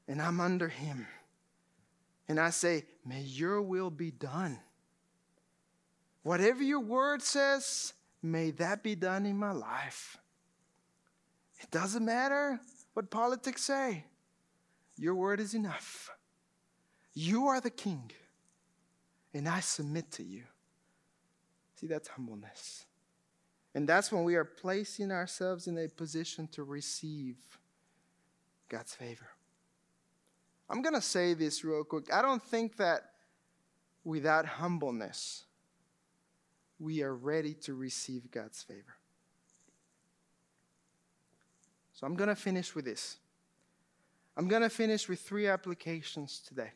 and 0.09 0.21
I'm 0.21 0.41
under 0.41 0.67
him. 0.67 1.07
And 2.27 2.37
I 2.37 2.49
say, 2.49 2.83
May 3.05 3.21
your 3.21 3.61
will 3.61 3.91
be 3.91 4.11
done. 4.11 4.59
Whatever 6.23 6.63
your 6.63 6.81
word 6.81 7.21
says, 7.21 7.93
may 8.21 8.51
that 8.51 8.83
be 8.83 8.95
done 8.95 9.25
in 9.25 9.37
my 9.37 9.53
life. 9.53 10.17
It 11.61 11.71
doesn't 11.71 12.03
matter 12.03 12.59
what 12.93 13.09
politics 13.09 13.63
say. 13.63 14.03
Your 15.01 15.15
word 15.15 15.39
is 15.39 15.55
enough. 15.55 16.11
You 17.15 17.47
are 17.47 17.59
the 17.59 17.71
king, 17.71 18.11
and 19.33 19.49
I 19.49 19.59
submit 19.59 20.11
to 20.11 20.23
you. 20.23 20.43
See, 21.73 21.87
that's 21.87 22.07
humbleness. 22.07 22.85
And 23.73 23.89
that's 23.89 24.11
when 24.11 24.23
we 24.23 24.35
are 24.35 24.45
placing 24.45 25.11
ourselves 25.11 25.65
in 25.65 25.79
a 25.79 25.87
position 25.87 26.47
to 26.49 26.61
receive 26.61 27.37
God's 28.69 28.93
favor. 28.93 29.25
I'm 30.69 30.83
going 30.83 30.93
to 30.93 31.01
say 31.01 31.33
this 31.33 31.63
real 31.63 31.83
quick. 31.83 32.13
I 32.13 32.21
don't 32.21 32.43
think 32.43 32.77
that 32.77 33.01
without 34.03 34.45
humbleness, 34.45 35.45
we 36.77 37.01
are 37.01 37.15
ready 37.15 37.55
to 37.55 37.73
receive 37.73 38.29
God's 38.29 38.61
favor. 38.61 38.97
So 41.93 42.05
I'm 42.05 42.15
going 42.15 42.29
to 42.29 42.35
finish 42.35 42.75
with 42.75 42.85
this. 42.85 43.17
I'm 44.37 44.47
going 44.47 44.61
to 44.61 44.69
finish 44.69 45.09
with 45.09 45.19
three 45.19 45.47
applications 45.47 46.41
today. 46.47 46.71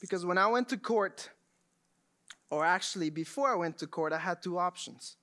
Because 0.00 0.24
when 0.24 0.38
I 0.38 0.46
went 0.46 0.68
to 0.70 0.76
court, 0.76 1.30
or 2.50 2.64
actually 2.64 3.10
before 3.10 3.50
I 3.50 3.54
went 3.54 3.78
to 3.78 3.86
court, 3.86 4.12
I 4.12 4.18
had 4.18 4.42
two 4.42 4.58
options. 4.58 5.16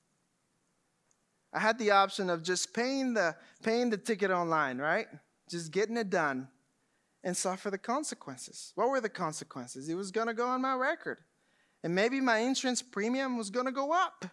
I 1.51 1.59
had 1.59 1.79
the 1.79 1.91
option 1.91 2.29
of 2.29 2.43
just 2.43 2.73
paying 2.73 3.13
the, 3.13 3.35
paying 3.63 3.89
the 3.89 3.97
ticket 3.97 4.31
online, 4.31 4.77
right? 4.77 5.07
Just 5.49 5.71
getting 5.71 5.97
it 5.97 6.09
done 6.09 6.47
and 7.23 7.35
suffer 7.35 7.69
the 7.69 7.77
consequences. 7.77 8.71
What 8.75 8.89
were 8.89 9.01
the 9.01 9.09
consequences? 9.09 9.89
It 9.89 9.95
was 9.95 10.11
going 10.11 10.27
to 10.27 10.33
go 10.33 10.47
on 10.47 10.61
my 10.61 10.75
record. 10.75 11.17
And 11.83 11.95
maybe 11.95 12.21
my 12.21 12.39
insurance 12.39 12.81
premium 12.81 13.37
was 13.37 13.49
going 13.49 13.65
to 13.65 13.71
go 13.71 13.91
up. 13.91 14.25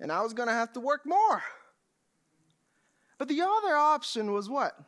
And 0.00 0.10
I 0.10 0.22
was 0.22 0.32
going 0.32 0.48
to 0.48 0.54
have 0.54 0.72
to 0.74 0.80
work 0.80 1.02
more. 1.04 1.42
But 3.18 3.28
the 3.28 3.42
other 3.42 3.74
option 3.74 4.32
was 4.32 4.48
what? 4.48 4.78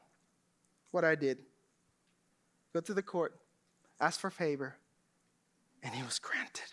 What 0.90 1.04
I 1.04 1.14
did 1.14 1.38
go 2.72 2.80
to 2.80 2.94
the 2.94 3.02
court, 3.02 3.34
ask 4.00 4.20
for 4.20 4.30
favor, 4.30 4.76
and 5.82 5.94
it 5.94 6.04
was 6.04 6.18
granted. 6.18 6.72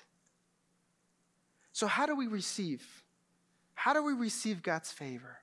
So, 1.74 1.88
how 1.88 2.06
do 2.06 2.16
we 2.16 2.28
receive? 2.28 2.86
How 3.76 3.94
do 3.94 4.04
we 4.04 4.14
receive 4.14 4.64
God's 4.64 4.92
favor? 4.92 5.38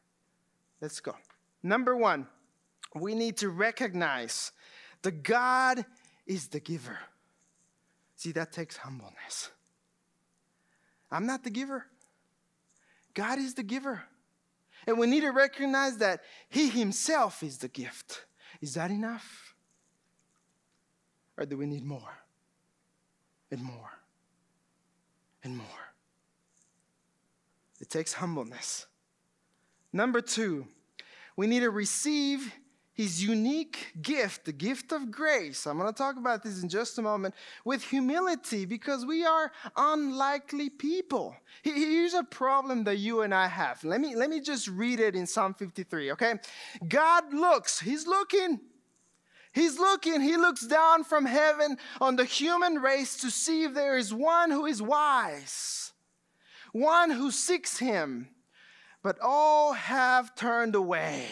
Let's 0.80 1.00
go. 1.00 1.14
Number 1.62 1.96
one, 1.96 2.26
we 2.94 3.14
need 3.14 3.36
to 3.38 3.48
recognize 3.48 4.52
that 5.02 5.22
God 5.22 5.84
is 6.26 6.48
the 6.48 6.60
giver. 6.60 6.98
See, 8.16 8.32
that 8.32 8.52
takes 8.52 8.76
humbleness. 8.76 9.50
I'm 11.10 11.26
not 11.26 11.44
the 11.44 11.50
giver, 11.50 11.86
God 13.14 13.38
is 13.38 13.54
the 13.54 13.62
giver. 13.62 14.02
And 14.86 14.98
we 14.98 15.06
need 15.06 15.20
to 15.20 15.30
recognize 15.30 15.98
that 15.98 16.20
He 16.48 16.68
Himself 16.68 17.42
is 17.42 17.58
the 17.58 17.68
gift. 17.68 18.26
Is 18.64 18.72
that 18.72 18.90
enough? 18.90 19.54
Or 21.36 21.44
do 21.44 21.58
we 21.58 21.66
need 21.66 21.84
more 21.84 22.14
and 23.50 23.62
more 23.62 23.90
and 25.42 25.54
more? 25.54 25.66
It 27.78 27.90
takes 27.90 28.14
humbleness. 28.14 28.86
Number 29.92 30.22
two, 30.22 30.66
we 31.36 31.46
need 31.46 31.60
to 31.60 31.68
receive 31.68 32.54
his 32.94 33.22
unique 33.22 33.92
gift, 34.00 34.44
the 34.44 34.52
gift 34.52 34.92
of 34.92 35.10
grace. 35.10 35.66
I'm 35.66 35.78
going 35.78 35.92
to 35.92 35.96
talk 35.96 36.16
about 36.16 36.44
this 36.44 36.62
in 36.62 36.68
just 36.68 36.96
a 36.96 37.02
moment 37.02 37.34
with 37.64 37.82
humility 37.82 38.64
because 38.64 39.04
we 39.04 39.26
are 39.26 39.50
unlikely 39.76 40.70
people. 40.70 41.36
Here's 41.62 42.14
a 42.14 42.22
problem 42.22 42.84
that 42.84 42.98
you 42.98 43.22
and 43.22 43.34
I 43.34 43.48
have. 43.48 43.82
Let 43.82 44.00
me, 44.00 44.14
let 44.14 44.30
me 44.30 44.40
just 44.40 44.68
read 44.68 45.00
it 45.00 45.16
in 45.16 45.26
Psalm 45.26 45.54
53, 45.54 46.12
okay? 46.12 46.34
God 46.86 47.34
looks, 47.34 47.80
He's 47.80 48.06
looking. 48.06 48.60
He's 49.52 49.76
looking, 49.80 50.20
He 50.20 50.36
looks 50.36 50.64
down 50.64 51.02
from 51.02 51.26
heaven 51.26 51.78
on 52.00 52.14
the 52.14 52.24
human 52.24 52.76
race 52.76 53.16
to 53.18 53.30
see 53.30 53.64
if 53.64 53.74
there 53.74 53.98
is 53.98 54.14
one 54.14 54.52
who 54.52 54.66
is 54.66 54.80
wise, 54.80 55.92
one 56.70 57.10
who 57.10 57.32
seeks 57.32 57.78
Him, 57.78 58.28
but 59.02 59.18
all 59.20 59.72
have 59.72 60.36
turned 60.36 60.76
away 60.76 61.26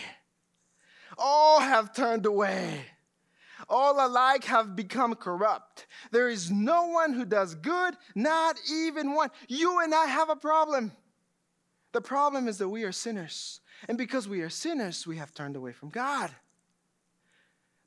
all 1.19 1.61
have 1.61 1.95
turned 1.95 2.27
away. 2.27 2.87
All 3.69 4.05
alike 4.07 4.45
have 4.45 4.77
become 4.77 5.15
corrupt. 5.15 5.87
There 6.11 6.29
is 6.29 6.51
no 6.51 6.89
one 6.89 7.13
who 7.13 7.25
does 7.25 7.55
good, 7.55 7.97
not 8.15 8.57
even 8.71 9.15
one. 9.15 9.31
You 9.49 9.81
and 9.81 9.95
I 9.95 10.07
have 10.07 10.31
a 10.31 10.37
problem. 10.37 10.93
The 11.93 12.01
problem 12.01 12.49
is 12.49 12.59
that 12.59 12.69
we 12.69 12.85
are 12.85 12.93
sinners. 12.93 13.61
And 13.89 13.99
because 13.99 14.29
we 14.29 14.41
are 14.43 14.51
sinners, 14.51 15.07
we 15.07 15.17
have 15.17 15.35
turned 15.35 15.57
away 15.57 15.73
from 15.73 15.91
God. 15.91 16.31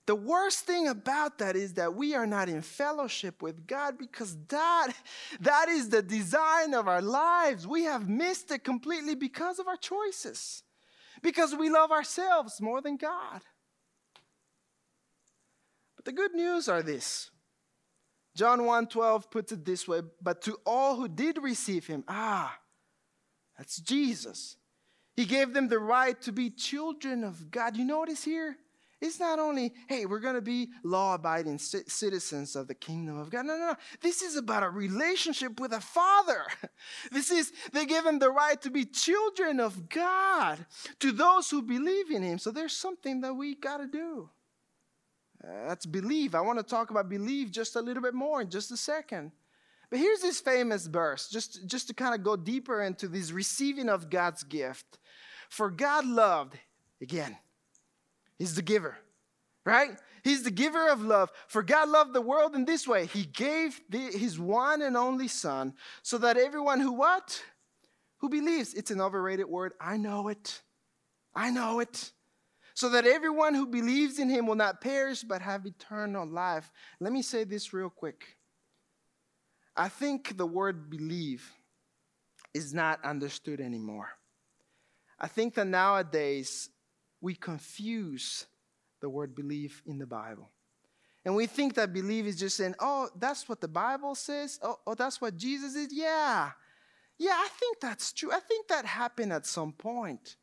The 0.06 0.16
worst 0.16 0.66
thing 0.66 0.88
about 0.88 1.40
that 1.40 1.56
is 1.56 1.74
that 1.74 1.96
we 1.96 2.14
are 2.14 2.28
not 2.28 2.48
in 2.48 2.62
fellowship 2.62 3.42
with 3.42 3.66
God 3.66 3.98
because 3.98 4.38
that, 4.50 4.94
that 5.40 5.68
is 5.68 5.90
the 5.90 6.04
design 6.04 6.76
of 6.76 6.88
our 6.88 7.02
lives. 7.02 7.66
We 7.66 7.86
have 7.86 8.08
missed 8.08 8.52
it 8.52 8.64
completely 8.64 9.16
because 9.16 9.58
of 9.58 9.68
our 9.68 9.78
choices, 9.78 10.62
because 11.26 11.56
we 11.56 11.72
love 11.72 11.92
ourselves 11.92 12.62
more 12.62 12.82
than 12.82 12.98
God. 12.98 13.42
But 15.96 16.06
the 16.06 16.12
good 16.12 16.36
news 16.36 16.70
are 16.70 16.84
this. 16.84 17.32
John 18.36 18.60
1:12 18.60 19.32
puts 19.32 19.52
it 19.52 19.66
this 19.66 19.88
way, 19.88 20.04
but 20.22 20.44
to 20.44 20.60
all 20.68 20.98
who 20.98 21.08
did 21.08 21.40
receive 21.40 21.88
him, 21.88 22.04
ah, 22.08 22.56
that's 23.58 23.78
Jesus. 23.78 24.58
He 25.16 25.26
gave 25.26 25.52
them 25.56 25.68
the 25.68 25.80
right 25.80 26.22
to 26.22 26.32
be 26.32 26.52
children 26.52 27.24
of 27.24 27.50
God. 27.50 27.76
You 27.76 27.86
notice 27.86 28.24
here? 28.24 28.60
It's 29.02 29.20
not 29.20 29.40
only, 29.40 29.74
hey, 29.88 30.06
we're 30.06 30.20
going 30.20 30.36
to 30.36 30.42
be 30.42 30.70
law 30.84 31.16
abiding 31.16 31.58
citizens 31.58 32.56
of 32.56 32.68
the 32.68 32.74
kingdom 32.74 33.20
of 33.20 33.30
God. 33.30 33.46
No, 33.46 33.58
no, 33.58 33.68
no. 33.68 33.76
This 34.02 34.22
is 34.22 34.38
about 34.38 34.64
a 34.64 34.70
relationship 34.70 35.60
with 35.60 35.74
a 35.74 35.82
father. 35.82 36.44
This 37.12 37.32
is, 37.32 37.52
they 37.72 37.86
give 37.86 38.06
him 38.06 38.20
the 38.20 38.32
right 38.32 38.62
to 38.62 38.70
be 38.70 38.86
children 38.86 39.60
of 39.60 39.90
God 39.90 40.66
to 41.00 41.12
those 41.12 41.50
who 41.50 41.62
believe 41.62 42.12
in 42.12 42.24
him. 42.24 42.38
So 42.38 42.52
there's 42.52 42.76
something 42.76 43.22
that 43.22 43.34
we 43.34 43.56
got 43.56 43.78
to 43.78 43.88
do. 43.88 44.30
Uh, 45.44 45.68
that's 45.68 45.86
believe. 45.86 46.36
I 46.36 46.42
want 46.42 46.60
to 46.60 46.64
talk 46.64 46.90
about 46.90 47.10
believe 47.10 47.52
just 47.52 47.76
a 47.76 47.82
little 47.82 48.02
bit 48.02 48.14
more 48.14 48.42
in 48.42 48.50
just 48.50 48.72
a 48.72 48.78
second. 48.78 49.32
But 49.90 50.00
here's 50.00 50.22
this 50.22 50.40
famous 50.40 50.88
verse, 50.88 51.30
just, 51.30 51.68
just 51.68 51.88
to 51.88 51.94
kind 51.94 52.16
of 52.16 52.24
go 52.24 52.36
deeper 52.36 52.82
into 52.82 53.08
this 53.08 53.32
receiving 53.32 53.90
of 53.90 54.10
God's 54.10 54.44
gift. 54.44 55.00
For 55.50 55.70
God 55.70 56.06
loved, 56.06 56.58
again, 57.02 57.38
He's 58.38 58.56
the 58.56 58.62
giver, 58.62 58.98
right? 59.66 59.92
He's 60.24 60.44
the 60.44 60.52
giver 60.52 60.90
of 60.90 61.02
love. 61.02 61.32
For 61.48 61.62
God 61.62 61.88
loved 61.90 62.14
the 62.14 62.22
world 62.22 62.56
in 62.56 62.66
this 62.66 62.88
way. 62.88 63.06
He 63.06 63.26
gave 63.26 63.80
the, 63.90 64.00
his 64.00 64.40
one 64.40 64.82
and 64.82 64.98
only 64.98 65.28
son 65.28 65.74
so 66.02 66.18
that 66.18 66.38
everyone 66.38 66.80
who 66.80 66.94
what? 66.94 67.42
Who 68.18 68.30
believes. 68.30 68.74
It's 68.74 68.92
an 68.92 69.02
overrated 69.02 69.46
word. 69.46 69.74
I 69.80 69.98
know 69.98 70.30
it. 70.30 70.62
I 71.36 71.52
know 71.52 71.80
it. 71.80 72.12
So 72.74 72.90
that 72.90 73.06
everyone 73.06 73.54
who 73.54 73.68
believes 73.68 74.20
in 74.20 74.30
him 74.30 74.48
will 74.48 74.56
not 74.56 74.82
perish 74.82 75.22
but 75.22 75.42
have 75.42 75.66
eternal 75.66 76.28
life. 76.28 76.72
Let 77.00 77.14
me 77.14 77.22
say 77.22 77.44
this 77.44 77.72
real 77.72 77.90
quick. 77.90 78.38
I 79.78 79.90
think 79.90 80.38
the 80.38 80.46
word 80.46 80.90
believe 80.90 81.50
is 82.54 82.74
not 82.74 83.04
understood 83.04 83.62
anymore. 83.62 84.10
I 85.20 85.28
think 85.28 85.54
that 85.54 85.68
nowadays 85.68 86.70
we 87.22 87.36
confuse 87.36 88.46
the 89.02 89.10
word 89.10 89.36
believe 89.36 89.82
in 89.86 89.98
the 89.98 90.06
Bible. 90.06 90.50
And 91.26 91.36
we 91.36 91.48
think 91.48 91.74
that 91.76 91.92
believe 91.92 92.28
is 92.28 92.40
just 92.40 92.58
saying, 92.58 92.76
oh, 92.80 93.10
that's 93.18 93.50
what 93.50 93.60
the 93.60 93.68
Bible 93.68 94.14
says. 94.14 94.60
Oh, 94.62 94.78
oh 94.86 94.94
that's 94.94 95.20
what 95.20 95.36
Jesus 95.36 95.76
is. 95.76 95.90
Yeah. 95.92 96.52
Yeah, 97.18 97.34
I 97.34 97.48
think 97.60 97.80
that's 97.80 98.14
true. 98.14 98.32
I 98.32 98.40
think 98.40 98.68
that 98.68 98.86
happened 98.86 99.34
at 99.34 99.46
some 99.46 99.72
point. 99.74 100.36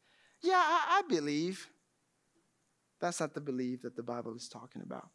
Yeah, 0.42 0.56
I, 0.56 0.98
I 0.98 1.08
believe. 1.08 1.68
That's 3.00 3.20
not 3.20 3.34
the 3.34 3.40
belief 3.40 3.82
that 3.82 3.94
the 3.94 4.02
Bible 4.02 4.34
is 4.34 4.48
talking 4.48 4.82
about. 4.82 5.08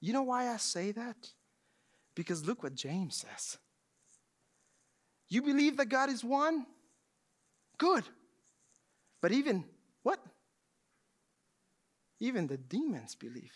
You 0.00 0.12
know 0.12 0.22
why 0.22 0.48
I 0.48 0.56
say 0.56 0.92
that? 0.92 1.16
Because 2.14 2.46
look 2.46 2.62
what 2.62 2.74
James 2.74 3.16
says. 3.16 3.58
You 5.28 5.42
believe 5.42 5.76
that 5.76 5.88
God 5.88 6.10
is 6.10 6.24
one? 6.24 6.66
Good. 7.78 8.04
But 9.20 9.32
even 9.32 9.64
what? 10.02 10.20
Even 12.20 12.46
the 12.46 12.56
demons 12.56 13.14
believe. 13.14 13.52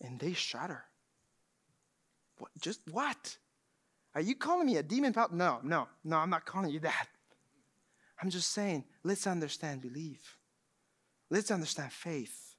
And 0.00 0.18
they 0.18 0.32
shudder. 0.32 0.84
What? 2.38 2.50
Just 2.60 2.80
what? 2.90 3.36
Are 4.14 4.20
you 4.20 4.34
calling 4.34 4.66
me 4.66 4.76
a 4.76 4.82
demon? 4.82 5.12
Pal? 5.12 5.28
No, 5.32 5.60
no, 5.62 5.88
no, 6.04 6.16
I'm 6.16 6.30
not 6.30 6.44
calling 6.44 6.70
you 6.70 6.80
that. 6.80 7.06
I'm 8.20 8.30
just 8.30 8.50
saying, 8.50 8.84
let's 9.04 9.26
understand 9.26 9.80
belief. 9.80 10.38
Let's 11.30 11.50
understand 11.50 11.92
faith. 11.92 12.56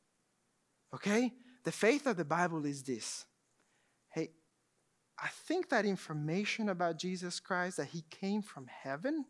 Okay? 0.93 1.33
The 1.65 1.71
faith 1.71 2.07
of 2.07 2.17
the 2.17 2.25
Bible 2.25 2.65
is 2.65 2.83
this. 2.83 3.25
Hey, 4.13 4.29
I 5.21 5.27
think 5.27 5.69
that 5.69 5.85
information 5.85 6.69
about 6.69 6.97
Jesus 6.97 7.39
Christ, 7.39 7.77
that 7.77 7.87
he 7.87 8.03
came 8.09 8.41
from 8.41 8.67
heaven, 8.67 9.25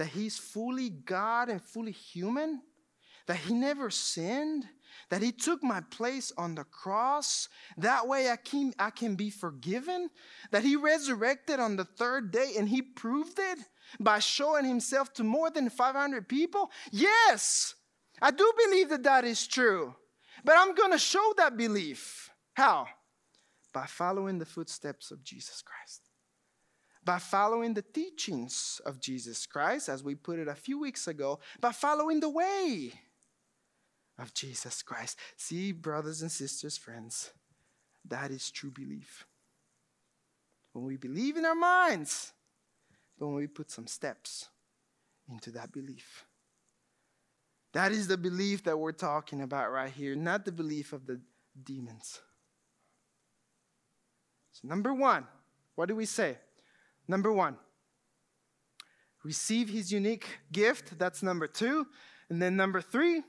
that 0.00 0.08
he's 0.08 0.38
fully 0.38 0.88
God 0.88 1.50
and 1.50 1.60
fully 1.60 1.92
human, 1.92 2.62
that 3.26 3.36
he 3.36 3.52
never 3.52 3.90
sinned, 3.90 4.64
that 5.10 5.20
he 5.20 5.30
took 5.30 5.62
my 5.62 5.82
place 5.90 6.32
on 6.38 6.54
the 6.54 6.64
cross. 6.64 7.50
That 7.76 8.08
way 8.08 8.30
I 8.30 8.36
can, 8.36 8.72
I 8.78 8.88
can 8.88 9.14
be 9.14 9.28
forgiven, 9.28 10.08
that 10.52 10.64
he 10.64 10.74
resurrected 10.74 11.60
on 11.60 11.76
the 11.76 11.84
third 11.84 12.30
day 12.30 12.54
and 12.56 12.66
he 12.66 12.80
proved 12.80 13.38
it 13.38 13.58
by 14.00 14.20
showing 14.20 14.64
himself 14.64 15.12
to 15.12 15.22
more 15.22 15.50
than 15.50 15.68
500 15.68 16.26
people. 16.26 16.70
Yes, 16.90 17.74
I 18.22 18.30
do 18.30 18.50
believe 18.64 18.88
that 18.88 19.02
that 19.02 19.26
is 19.26 19.46
true, 19.46 19.94
but 20.46 20.56
I'm 20.56 20.74
going 20.74 20.92
to 20.92 20.98
show 20.98 21.34
that 21.36 21.58
belief. 21.58 22.30
How? 22.54 22.86
By 23.74 23.84
following 23.84 24.38
the 24.38 24.46
footsteps 24.46 25.10
of 25.10 25.22
Jesus 25.22 25.60
Christ 25.60 26.09
by 27.04 27.18
following 27.18 27.74
the 27.74 27.82
teachings 27.82 28.80
of 28.84 29.00
Jesus 29.00 29.46
Christ, 29.46 29.88
as 29.88 30.04
we 30.04 30.14
put 30.14 30.38
it 30.38 30.48
a 30.48 30.54
few 30.54 30.78
weeks 30.78 31.08
ago, 31.08 31.40
by 31.60 31.72
following 31.72 32.20
the 32.20 32.28
way 32.28 32.92
of 34.18 34.34
Jesus 34.34 34.82
Christ. 34.82 35.18
See, 35.36 35.72
brothers 35.72 36.22
and 36.22 36.30
sisters, 36.30 36.76
friends, 36.76 37.30
that 38.06 38.30
is 38.30 38.50
true 38.50 38.70
belief. 38.70 39.26
When 40.72 40.84
we 40.84 40.96
believe 40.96 41.36
in 41.36 41.44
our 41.44 41.54
minds, 41.54 42.32
but 43.18 43.26
when 43.26 43.36
we 43.36 43.46
put 43.46 43.70
some 43.70 43.86
steps 43.86 44.48
into 45.28 45.50
that 45.52 45.72
belief. 45.72 46.24
That 47.72 47.92
is 47.92 48.08
the 48.08 48.16
belief 48.16 48.64
that 48.64 48.78
we're 48.78 48.92
talking 48.92 49.42
about 49.42 49.70
right 49.70 49.90
here, 49.90 50.16
not 50.16 50.44
the 50.44 50.52
belief 50.52 50.92
of 50.92 51.06
the 51.06 51.20
demons. 51.62 52.20
So, 54.52 54.66
number 54.66 54.92
one, 54.92 55.26
what 55.76 55.88
do 55.88 55.94
we 55.94 56.06
say? 56.06 56.36
Number 57.10 57.32
one, 57.32 57.56
receive 59.24 59.68
his 59.68 59.90
unique 59.90 60.38
gift. 60.52 60.96
That's 60.96 61.24
number 61.24 61.48
two. 61.48 61.88
And 62.28 62.40
then 62.40 62.54
number 62.54 62.80
three, 62.80 63.24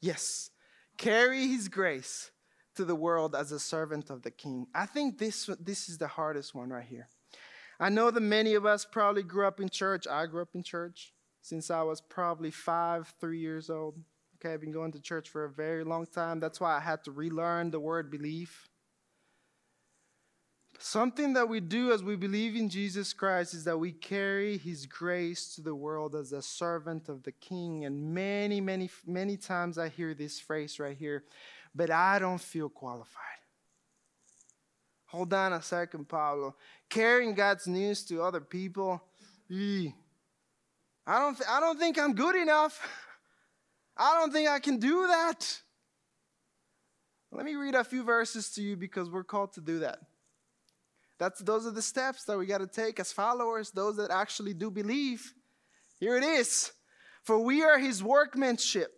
yes, 0.00 0.50
carry 0.96 1.48
his 1.48 1.66
grace 1.66 2.30
to 2.76 2.84
the 2.84 2.94
world 2.94 3.34
as 3.34 3.50
a 3.50 3.58
servant 3.58 4.10
of 4.10 4.22
the 4.22 4.30
king. 4.30 4.68
I 4.72 4.86
think 4.86 5.18
this, 5.18 5.50
this 5.58 5.88
is 5.88 5.98
the 5.98 6.06
hardest 6.06 6.54
one 6.54 6.70
right 6.70 6.86
here. 6.86 7.08
I 7.80 7.88
know 7.88 8.12
that 8.12 8.20
many 8.20 8.54
of 8.54 8.64
us 8.64 8.84
probably 8.84 9.24
grew 9.24 9.44
up 9.44 9.58
in 9.58 9.68
church. 9.68 10.06
I 10.06 10.26
grew 10.26 10.42
up 10.42 10.54
in 10.54 10.62
church 10.62 11.14
since 11.42 11.68
I 11.68 11.82
was 11.82 12.00
probably 12.00 12.52
five, 12.52 13.12
three 13.20 13.40
years 13.40 13.70
old. 13.70 13.96
Okay, 14.36 14.54
I've 14.54 14.60
been 14.60 14.70
going 14.70 14.92
to 14.92 15.00
church 15.00 15.30
for 15.30 15.46
a 15.46 15.50
very 15.50 15.82
long 15.82 16.06
time. 16.06 16.38
That's 16.38 16.60
why 16.60 16.76
I 16.76 16.80
had 16.80 17.02
to 17.06 17.10
relearn 17.10 17.72
the 17.72 17.80
word 17.80 18.08
belief. 18.08 18.68
Something 20.80 21.32
that 21.32 21.48
we 21.48 21.58
do 21.58 21.90
as 21.90 22.04
we 22.04 22.14
believe 22.14 22.54
in 22.54 22.68
Jesus 22.68 23.12
Christ 23.12 23.52
is 23.52 23.64
that 23.64 23.78
we 23.78 23.90
carry 23.90 24.56
his 24.56 24.86
grace 24.86 25.54
to 25.56 25.60
the 25.60 25.74
world 25.74 26.14
as 26.14 26.32
a 26.32 26.40
servant 26.40 27.08
of 27.08 27.24
the 27.24 27.32
king. 27.32 27.84
And 27.84 28.14
many, 28.14 28.60
many, 28.60 28.88
many 29.04 29.36
times 29.36 29.76
I 29.76 29.88
hear 29.88 30.14
this 30.14 30.38
phrase 30.38 30.78
right 30.78 30.96
here, 30.96 31.24
but 31.74 31.90
I 31.90 32.20
don't 32.20 32.40
feel 32.40 32.68
qualified. 32.68 33.24
Hold 35.06 35.34
on 35.34 35.52
a 35.52 35.62
second, 35.62 36.08
Pablo. 36.08 36.54
Carrying 36.88 37.34
God's 37.34 37.66
news 37.66 38.04
to 38.04 38.22
other 38.22 38.40
people, 38.40 39.02
I 39.50 39.92
don't, 41.06 41.36
th- 41.36 41.48
I 41.50 41.58
don't 41.58 41.78
think 41.78 41.98
I'm 41.98 42.14
good 42.14 42.36
enough. 42.36 42.80
I 43.96 44.14
don't 44.20 44.32
think 44.32 44.48
I 44.48 44.60
can 44.60 44.78
do 44.78 45.08
that. 45.08 45.60
Let 47.32 47.44
me 47.44 47.56
read 47.56 47.74
a 47.74 47.82
few 47.82 48.04
verses 48.04 48.50
to 48.50 48.62
you 48.62 48.76
because 48.76 49.10
we're 49.10 49.24
called 49.24 49.54
to 49.54 49.60
do 49.60 49.80
that. 49.80 49.98
That's, 51.18 51.40
those 51.40 51.66
are 51.66 51.72
the 51.72 51.82
steps 51.82 52.24
that 52.24 52.38
we 52.38 52.46
got 52.46 52.58
to 52.58 52.66
take 52.66 53.00
as 53.00 53.12
followers, 53.12 53.70
those 53.70 53.96
that 53.96 54.10
actually 54.10 54.54
do 54.54 54.70
believe. 54.70 55.34
Here 55.98 56.16
it 56.16 56.24
is. 56.24 56.72
For 57.24 57.38
we 57.38 57.62
are 57.62 57.78
his 57.78 58.02
workmanship, 58.02 58.92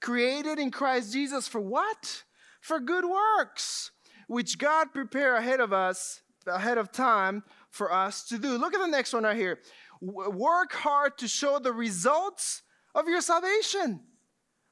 created 0.00 0.58
in 0.58 0.70
Christ 0.70 1.12
Jesus 1.12 1.46
for 1.46 1.60
what? 1.60 2.24
For 2.60 2.80
good 2.80 3.04
works, 3.04 3.92
which 4.26 4.58
God 4.58 4.92
prepared 4.92 5.38
ahead 5.38 5.60
of 5.60 5.72
us, 5.72 6.22
ahead 6.46 6.78
of 6.78 6.90
time 6.90 7.44
for 7.70 7.92
us 7.92 8.24
to 8.28 8.38
do. 8.38 8.56
Look 8.56 8.74
at 8.74 8.80
the 8.80 8.88
next 8.88 9.12
one 9.12 9.24
right 9.24 9.36
here. 9.36 9.60
Work 10.00 10.72
hard 10.72 11.18
to 11.18 11.28
show 11.28 11.58
the 11.58 11.72
results 11.72 12.62
of 12.94 13.06
your 13.06 13.20
salvation. 13.20 14.00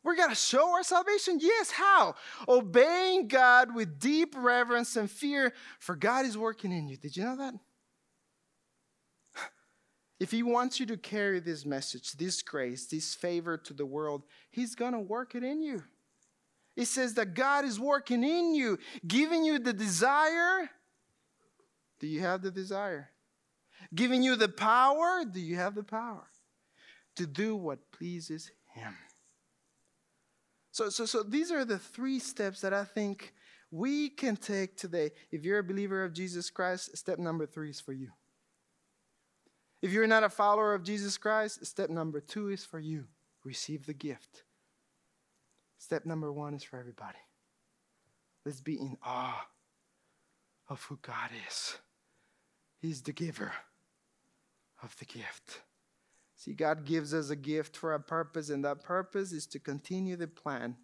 We're 0.05 0.17
going 0.17 0.29
to 0.29 0.35
show 0.35 0.73
our 0.73 0.83
salvation? 0.83 1.39
Yes, 1.41 1.71
how? 1.71 2.15
Obeying 2.47 3.27
God 3.27 3.75
with 3.75 3.99
deep 3.99 4.35
reverence 4.37 4.97
and 4.97 5.11
fear, 5.11 5.55
for 5.81 5.97
God 5.97 6.27
is 6.27 6.37
working 6.37 6.73
in 6.73 6.87
you. 6.87 6.99
Did 6.99 7.17
you 7.17 7.25
know 7.25 7.37
that? 7.37 7.55
If 10.21 10.31
He 10.31 10.43
wants 10.43 10.79
you 10.79 10.87
to 10.87 10.97
carry 10.97 11.41
this 11.41 11.67
message, 11.67 12.13
this 12.13 12.43
grace, 12.43 12.87
this 12.87 13.15
favor 13.15 13.57
to 13.57 13.73
the 13.73 13.87
world, 13.87 14.23
He's 14.51 14.75
going 14.75 14.93
to 14.93 15.01
work 15.01 15.35
it 15.35 15.43
in 15.43 15.63
you. 15.63 15.83
It 16.77 16.87
says 16.87 17.15
that 17.15 17.35
God 17.35 17.65
is 17.65 17.81
working 17.81 18.23
in 18.23 18.55
you, 18.55 18.79
giving 19.07 19.45
you 19.45 19.59
the 19.59 19.73
desire. 19.73 20.71
Do 21.99 22.07
you 22.07 22.21
have 22.21 22.43
the 22.43 22.51
desire? 22.51 23.11
Giving 23.95 24.23
you 24.23 24.37
the 24.37 24.49
power. 24.49 25.25
Do 25.25 25.41
you 25.41 25.57
have 25.57 25.75
the 25.75 25.83
power 25.83 26.27
to 27.17 27.27
do 27.27 27.57
what 27.57 27.91
pleases 27.93 28.51
Him? 28.75 28.95
So, 30.75 30.91
so, 30.91 31.07
so 31.07 31.23
these 31.23 31.53
are 31.53 31.65
the 31.65 31.79
three 31.79 32.19
steps 32.19 32.63
that 32.63 32.75
I 32.75 32.83
think 32.83 33.33
we 33.71 34.09
can 34.09 34.35
take 34.35 34.77
today. 34.77 35.13
If 35.31 35.45
you're 35.45 35.61
a 35.61 35.63
believer 35.63 36.03
of 36.03 36.13
Jesus 36.13 36.51
Christ, 36.51 36.97
step 36.97 37.21
number 37.21 37.47
three 37.47 37.71
is 37.71 37.81
for 37.81 37.93
you. 37.93 38.11
If 39.83 39.93
you're 39.93 40.09
not 40.09 40.25
a 40.25 40.29
follower 40.29 40.75
of 40.75 40.83
Jesus 40.83 41.17
Christ, 41.17 41.65
step 41.65 41.91
number 41.91 42.21
two 42.21 42.49
is 42.49 42.65
for 42.65 42.81
you. 42.81 43.05
Receive 43.45 43.87
the 43.87 43.95
gift. 43.95 44.43
Step 45.79 46.07
number 46.07 46.33
one 46.33 46.55
is 46.55 46.65
for 46.65 46.81
everybody. 46.81 47.19
Let's 48.45 48.61
be 48.61 48.75
in 48.75 48.97
awe 49.01 49.47
of 50.69 50.83
who 50.83 50.99
God 51.03 51.31
is. 51.47 51.79
He's 52.81 53.01
the 53.01 53.13
giver 53.13 53.53
of 54.83 54.97
the 54.99 55.05
gift. 55.05 55.61
See, 56.37 56.53
God 56.53 56.85
gives 56.85 57.15
us 57.15 57.31
a 57.31 57.37
gift 57.37 57.77
for 57.77 57.95
a 57.95 58.01
purpose, 58.01 58.51
and 58.51 58.65
that 58.65 58.83
purpose 58.83 59.33
is 59.33 59.47
to 59.49 59.59
continue 59.59 60.17
the 60.17 60.27
plan 60.27 60.77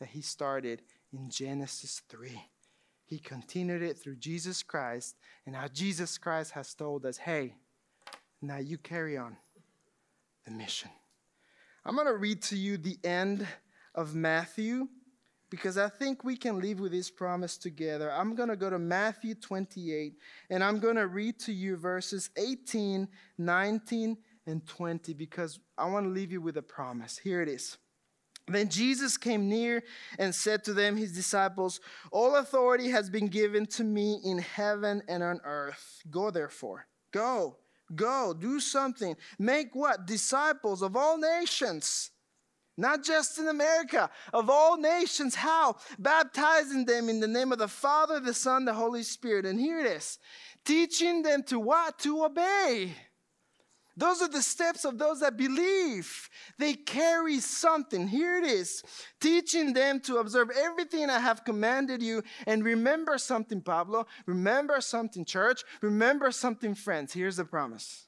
that 0.00 0.08
He 0.08 0.22
started 0.22 0.82
in 1.12 1.28
Genesis 1.28 2.02
3. 2.08 2.42
He 3.04 3.18
continued 3.18 3.82
it 3.82 3.98
through 3.98 4.16
Jesus 4.16 4.62
Christ, 4.62 5.16
and 5.44 5.54
now 5.54 5.68
Jesus 5.68 6.16
Christ 6.16 6.52
has 6.52 6.74
told 6.74 7.04
us, 7.04 7.18
hey, 7.18 7.54
now 8.40 8.58
you 8.58 8.78
carry 8.78 9.16
on 9.16 9.36
the 10.44 10.50
mission. 10.50 10.90
I'm 11.84 11.94
going 11.94 12.06
to 12.06 12.16
read 12.16 12.42
to 12.44 12.56
you 12.56 12.76
the 12.76 12.98
end 13.04 13.46
of 13.94 14.14
Matthew 14.14 14.88
because 15.50 15.76
I 15.76 15.88
think 15.88 16.24
we 16.24 16.36
can 16.36 16.60
live 16.60 16.80
with 16.80 16.92
this 16.92 17.10
promise 17.10 17.58
together. 17.58 18.10
I'm 18.10 18.34
going 18.34 18.48
to 18.48 18.56
go 18.56 18.70
to 18.70 18.78
Matthew 18.78 19.34
28 19.34 20.14
and 20.48 20.64
I'm 20.64 20.78
going 20.78 20.96
to 20.96 21.06
read 21.06 21.38
to 21.40 21.52
you 21.52 21.76
verses 21.76 22.30
18, 22.38 23.06
19, 23.36 24.16
and 24.46 24.66
20 24.66 25.14
because 25.14 25.60
I 25.78 25.86
want 25.88 26.06
to 26.06 26.10
leave 26.10 26.32
you 26.32 26.40
with 26.40 26.56
a 26.56 26.62
promise. 26.62 27.18
Here 27.18 27.42
it 27.42 27.48
is. 27.48 27.76
Then 28.48 28.68
Jesus 28.68 29.16
came 29.16 29.48
near 29.48 29.84
and 30.18 30.34
said 30.34 30.64
to 30.64 30.74
them, 30.74 30.96
his 30.96 31.12
disciples, 31.12 31.80
All 32.10 32.36
authority 32.36 32.90
has 32.90 33.08
been 33.08 33.28
given 33.28 33.66
to 33.66 33.84
me 33.84 34.20
in 34.24 34.38
heaven 34.38 35.02
and 35.08 35.22
on 35.22 35.40
earth. 35.44 36.02
Go 36.10 36.30
therefore. 36.30 36.86
Go, 37.12 37.58
go, 37.94 38.34
do 38.36 38.58
something. 38.58 39.16
Make 39.38 39.74
what? 39.74 40.06
Disciples 40.06 40.82
of 40.82 40.96
all 40.96 41.18
nations 41.18 42.10
not 42.76 43.04
just 43.04 43.38
in 43.38 43.48
America, 43.48 44.08
of 44.32 44.48
all 44.48 44.78
nations. 44.78 45.34
How? 45.34 45.76
Baptizing 45.98 46.84
them 46.84 47.08
in 47.08 47.20
the 47.20 47.28
name 47.28 47.52
of 47.52 47.58
the 47.58 47.68
Father, 47.68 48.18
the 48.18 48.34
Son, 48.34 48.64
the 48.64 48.72
Holy 48.72 49.02
Spirit. 49.02 49.44
And 49.44 49.60
here 49.60 49.80
it 49.80 49.86
is 49.86 50.18
teaching 50.64 51.22
them 51.22 51.42
to 51.44 51.58
what? 51.58 51.98
To 52.00 52.24
obey. 52.24 52.94
Those 53.96 54.22
are 54.22 54.28
the 54.28 54.42
steps 54.42 54.84
of 54.84 54.98
those 54.98 55.20
that 55.20 55.36
believe. 55.36 56.30
They 56.58 56.74
carry 56.74 57.40
something. 57.40 58.08
Here 58.08 58.38
it 58.38 58.44
is 58.44 58.82
teaching 59.20 59.74
them 59.74 60.00
to 60.00 60.16
observe 60.16 60.50
everything 60.50 61.10
I 61.10 61.18
have 61.18 61.44
commanded 61.44 62.02
you. 62.02 62.22
And 62.46 62.64
remember 62.64 63.18
something, 63.18 63.60
Pablo. 63.60 64.06
Remember 64.24 64.80
something, 64.80 65.26
church. 65.26 65.62
Remember 65.82 66.30
something, 66.30 66.74
friends. 66.74 67.12
Here's 67.12 67.36
the 67.36 67.44
promise 67.44 68.06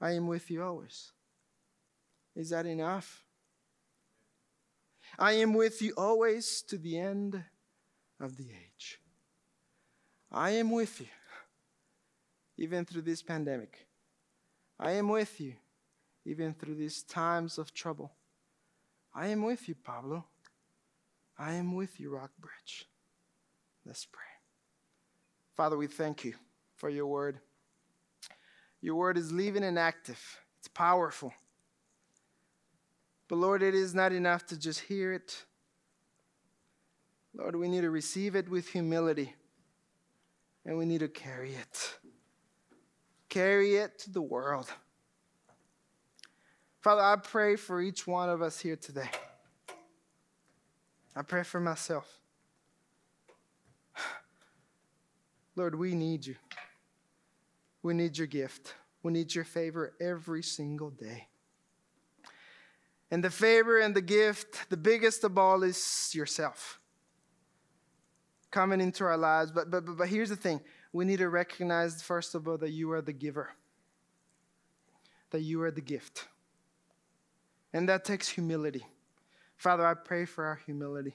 I 0.00 0.12
am 0.12 0.26
with 0.26 0.50
you 0.50 0.62
always. 0.62 1.12
Is 2.34 2.50
that 2.50 2.64
enough? 2.64 3.24
I 5.18 5.32
am 5.32 5.52
with 5.52 5.82
you 5.82 5.92
always 5.98 6.62
to 6.68 6.78
the 6.78 6.98
end 6.98 7.44
of 8.18 8.36
the 8.38 8.44
age. 8.44 9.00
I 10.32 10.50
am 10.52 10.70
with 10.70 11.00
you, 11.00 11.08
even 12.56 12.86
through 12.86 13.02
this 13.02 13.20
pandemic. 13.20 13.86
I 14.82 14.92
am 14.92 15.10
with 15.10 15.38
you, 15.38 15.52
even 16.24 16.54
through 16.54 16.76
these 16.76 17.02
times 17.02 17.58
of 17.58 17.74
trouble. 17.74 18.12
I 19.14 19.26
am 19.26 19.42
with 19.42 19.68
you, 19.68 19.74
Pablo. 19.74 20.24
I 21.38 21.52
am 21.52 21.74
with 21.74 22.00
you, 22.00 22.10
Rockbridge. 22.10 22.86
Let's 23.84 24.06
pray. 24.06 24.22
Father, 25.54 25.76
we 25.76 25.86
thank 25.86 26.24
you 26.24 26.32
for 26.76 26.88
your 26.88 27.06
word. 27.06 27.40
Your 28.80 28.94
word 28.94 29.18
is 29.18 29.30
living 29.30 29.64
and 29.64 29.78
active, 29.78 30.38
it's 30.58 30.68
powerful. 30.68 31.34
But 33.28 33.36
Lord, 33.36 33.62
it 33.62 33.74
is 33.74 33.94
not 33.94 34.12
enough 34.12 34.46
to 34.46 34.58
just 34.58 34.80
hear 34.80 35.12
it. 35.12 35.44
Lord, 37.34 37.54
we 37.54 37.68
need 37.68 37.82
to 37.82 37.90
receive 37.90 38.34
it 38.34 38.48
with 38.48 38.68
humility 38.70 39.34
and 40.64 40.78
we 40.78 40.86
need 40.86 41.00
to 41.00 41.08
carry 41.08 41.52
it. 41.54 41.98
Carry 43.30 43.76
it 43.76 43.98
to 44.00 44.10
the 44.10 44.20
world. 44.20 44.70
Father, 46.80 47.00
I 47.00 47.16
pray 47.16 47.56
for 47.56 47.80
each 47.80 48.06
one 48.06 48.28
of 48.28 48.42
us 48.42 48.58
here 48.58 48.76
today. 48.76 49.08
I 51.14 51.22
pray 51.22 51.44
for 51.44 51.60
myself. 51.60 52.06
Lord, 55.56 55.76
we 55.76 55.94
need 55.94 56.26
you. 56.26 56.34
We 57.82 57.94
need 57.94 58.18
your 58.18 58.26
gift. 58.26 58.74
We 59.02 59.12
need 59.12 59.34
your 59.34 59.44
favor 59.44 59.94
every 60.00 60.42
single 60.42 60.90
day. 60.90 61.28
And 63.12 63.22
the 63.22 63.30
favor 63.30 63.78
and 63.78 63.94
the 63.94 64.02
gift, 64.02 64.70
the 64.70 64.76
biggest 64.76 65.22
of 65.22 65.38
all, 65.38 65.62
is 65.62 66.10
yourself 66.14 66.80
coming 68.50 68.80
into 68.80 69.04
our 69.04 69.16
lives. 69.16 69.52
But, 69.52 69.70
but, 69.70 69.84
but 69.96 70.08
here's 70.08 70.30
the 70.30 70.36
thing 70.36 70.60
we 70.92 71.04
need 71.04 71.18
to 71.18 71.28
recognize, 71.28 72.02
first 72.02 72.34
of 72.34 72.48
all, 72.48 72.58
that 72.58 72.70
you 72.70 72.90
are 72.92 73.02
the 73.02 73.12
giver, 73.12 73.50
that 75.30 75.40
you 75.40 75.62
are 75.62 75.70
the 75.70 75.80
gift. 75.80 76.26
And 77.72 77.88
that 77.88 78.04
takes 78.04 78.28
humility. 78.28 78.84
Father, 79.56 79.86
I 79.86 79.94
pray 79.94 80.24
for 80.24 80.44
our 80.44 80.60
humility. 80.66 81.14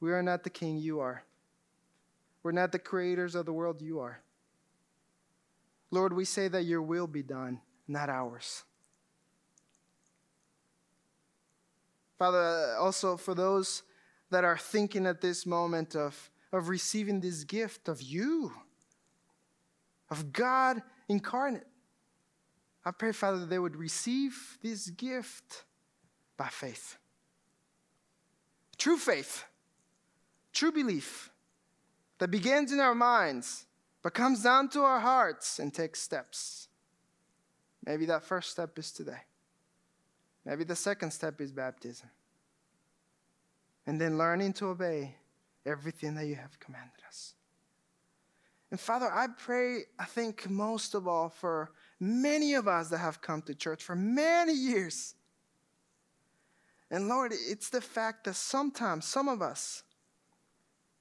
We 0.00 0.12
are 0.12 0.22
not 0.22 0.44
the 0.44 0.50
king, 0.50 0.76
you 0.76 1.00
are. 1.00 1.22
We're 2.42 2.52
not 2.52 2.72
the 2.72 2.78
creators 2.78 3.34
of 3.34 3.46
the 3.46 3.52
world, 3.52 3.80
you 3.80 4.00
are. 4.00 4.20
Lord, 5.90 6.12
we 6.12 6.24
say 6.24 6.48
that 6.48 6.64
your 6.64 6.82
will 6.82 7.06
be 7.06 7.22
done, 7.22 7.60
not 7.88 8.10
ours. 8.10 8.64
Father, 12.18 12.76
also 12.78 13.16
for 13.16 13.34
those 13.34 13.82
that 14.30 14.44
are 14.44 14.58
thinking 14.58 15.06
at 15.06 15.20
this 15.20 15.46
moment 15.46 15.94
of, 15.94 16.30
of 16.56 16.68
receiving 16.68 17.20
this 17.20 17.44
gift 17.44 17.88
of 17.88 18.00
you, 18.00 18.52
of 20.10 20.32
God 20.32 20.82
incarnate, 21.08 21.66
I 22.84 22.92
pray, 22.92 23.10
Father, 23.10 23.38
that 23.38 23.50
they 23.50 23.58
would 23.58 23.74
receive 23.74 24.58
this 24.62 24.90
gift 24.90 25.64
by 26.36 26.46
faith. 26.46 26.96
True 28.78 28.96
faith, 28.96 29.44
true 30.52 30.70
belief 30.70 31.30
that 32.18 32.30
begins 32.30 32.70
in 32.70 32.78
our 32.78 32.94
minds, 32.94 33.66
but 34.02 34.14
comes 34.14 34.44
down 34.44 34.68
to 34.68 34.82
our 34.82 35.00
hearts 35.00 35.58
and 35.58 35.74
takes 35.74 36.00
steps. 36.00 36.68
Maybe 37.84 38.06
that 38.06 38.22
first 38.22 38.52
step 38.52 38.78
is 38.78 38.92
today. 38.92 39.22
Maybe 40.44 40.62
the 40.62 40.76
second 40.76 41.10
step 41.10 41.40
is 41.40 41.50
baptism. 41.50 42.08
And 43.84 44.00
then 44.00 44.16
learning 44.16 44.52
to 44.54 44.68
obey 44.68 45.16
everything 45.66 46.14
that 46.14 46.26
you 46.26 46.36
have 46.36 46.58
commanded 46.60 47.02
us. 47.06 47.34
And 48.70 48.80
Father, 48.80 49.10
I 49.12 49.28
pray, 49.28 49.82
I 49.98 50.04
think 50.04 50.48
most 50.50 50.94
of 50.94 51.06
all 51.06 51.28
for 51.28 51.70
many 52.00 52.54
of 52.54 52.66
us 52.66 52.88
that 52.90 52.98
have 52.98 53.20
come 53.20 53.42
to 53.42 53.54
church 53.54 53.82
for 53.82 53.94
many 53.94 54.52
years. 54.52 55.14
And 56.90 57.08
Lord, 57.08 57.32
it's 57.32 57.70
the 57.70 57.80
fact 57.80 58.24
that 58.24 58.34
sometimes 58.34 59.06
some 59.06 59.28
of 59.28 59.42
us 59.42 59.82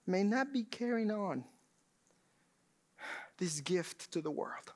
may 0.08 0.24
not 0.24 0.54
be 0.54 0.64
carrying 0.64 1.12
on 1.12 1.44
this 3.38 3.60
gift 3.62 4.12
to 4.12 4.22
the 4.22 4.32
world. 4.32 4.74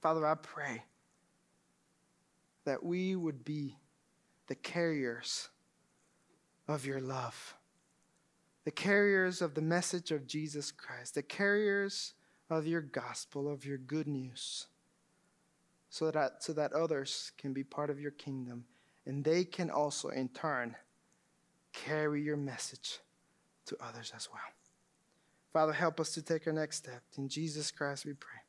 Father, 0.00 0.26
I 0.26 0.34
pray 0.34 0.84
that 2.64 2.82
we 2.82 3.16
would 3.16 3.44
be 3.44 3.76
the 4.46 4.54
carriers 4.54 5.48
of 6.66 6.86
your 6.86 7.00
love, 7.00 7.54
the 8.64 8.70
carriers 8.70 9.42
of 9.42 9.54
the 9.54 9.62
message 9.62 10.10
of 10.10 10.26
Jesus 10.26 10.70
Christ, 10.70 11.14
the 11.14 11.22
carriers 11.22 12.14
of 12.50 12.66
your 12.66 12.80
gospel, 12.80 13.50
of 13.50 13.64
your 13.64 13.78
good 13.78 14.06
news, 14.06 14.66
so 15.90 16.10
that, 16.10 16.42
so 16.42 16.52
that 16.52 16.72
others 16.72 17.32
can 17.38 17.52
be 17.52 17.64
part 17.64 17.90
of 17.90 18.00
your 18.00 18.10
kingdom 18.10 18.64
and 19.06 19.22
they 19.22 19.44
can 19.44 19.70
also, 19.70 20.08
in 20.08 20.28
turn, 20.28 20.76
carry 21.72 22.22
your 22.22 22.36
message 22.36 23.00
to 23.66 23.76
others 23.80 24.12
as 24.16 24.28
well. 24.32 24.40
Father, 25.52 25.72
help 25.72 26.00
us 26.00 26.12
to 26.14 26.22
take 26.22 26.46
our 26.46 26.52
next 26.52 26.78
step. 26.78 27.02
In 27.16 27.28
Jesus 27.28 27.70
Christ 27.70 28.06
we 28.06 28.14
pray. 28.14 28.43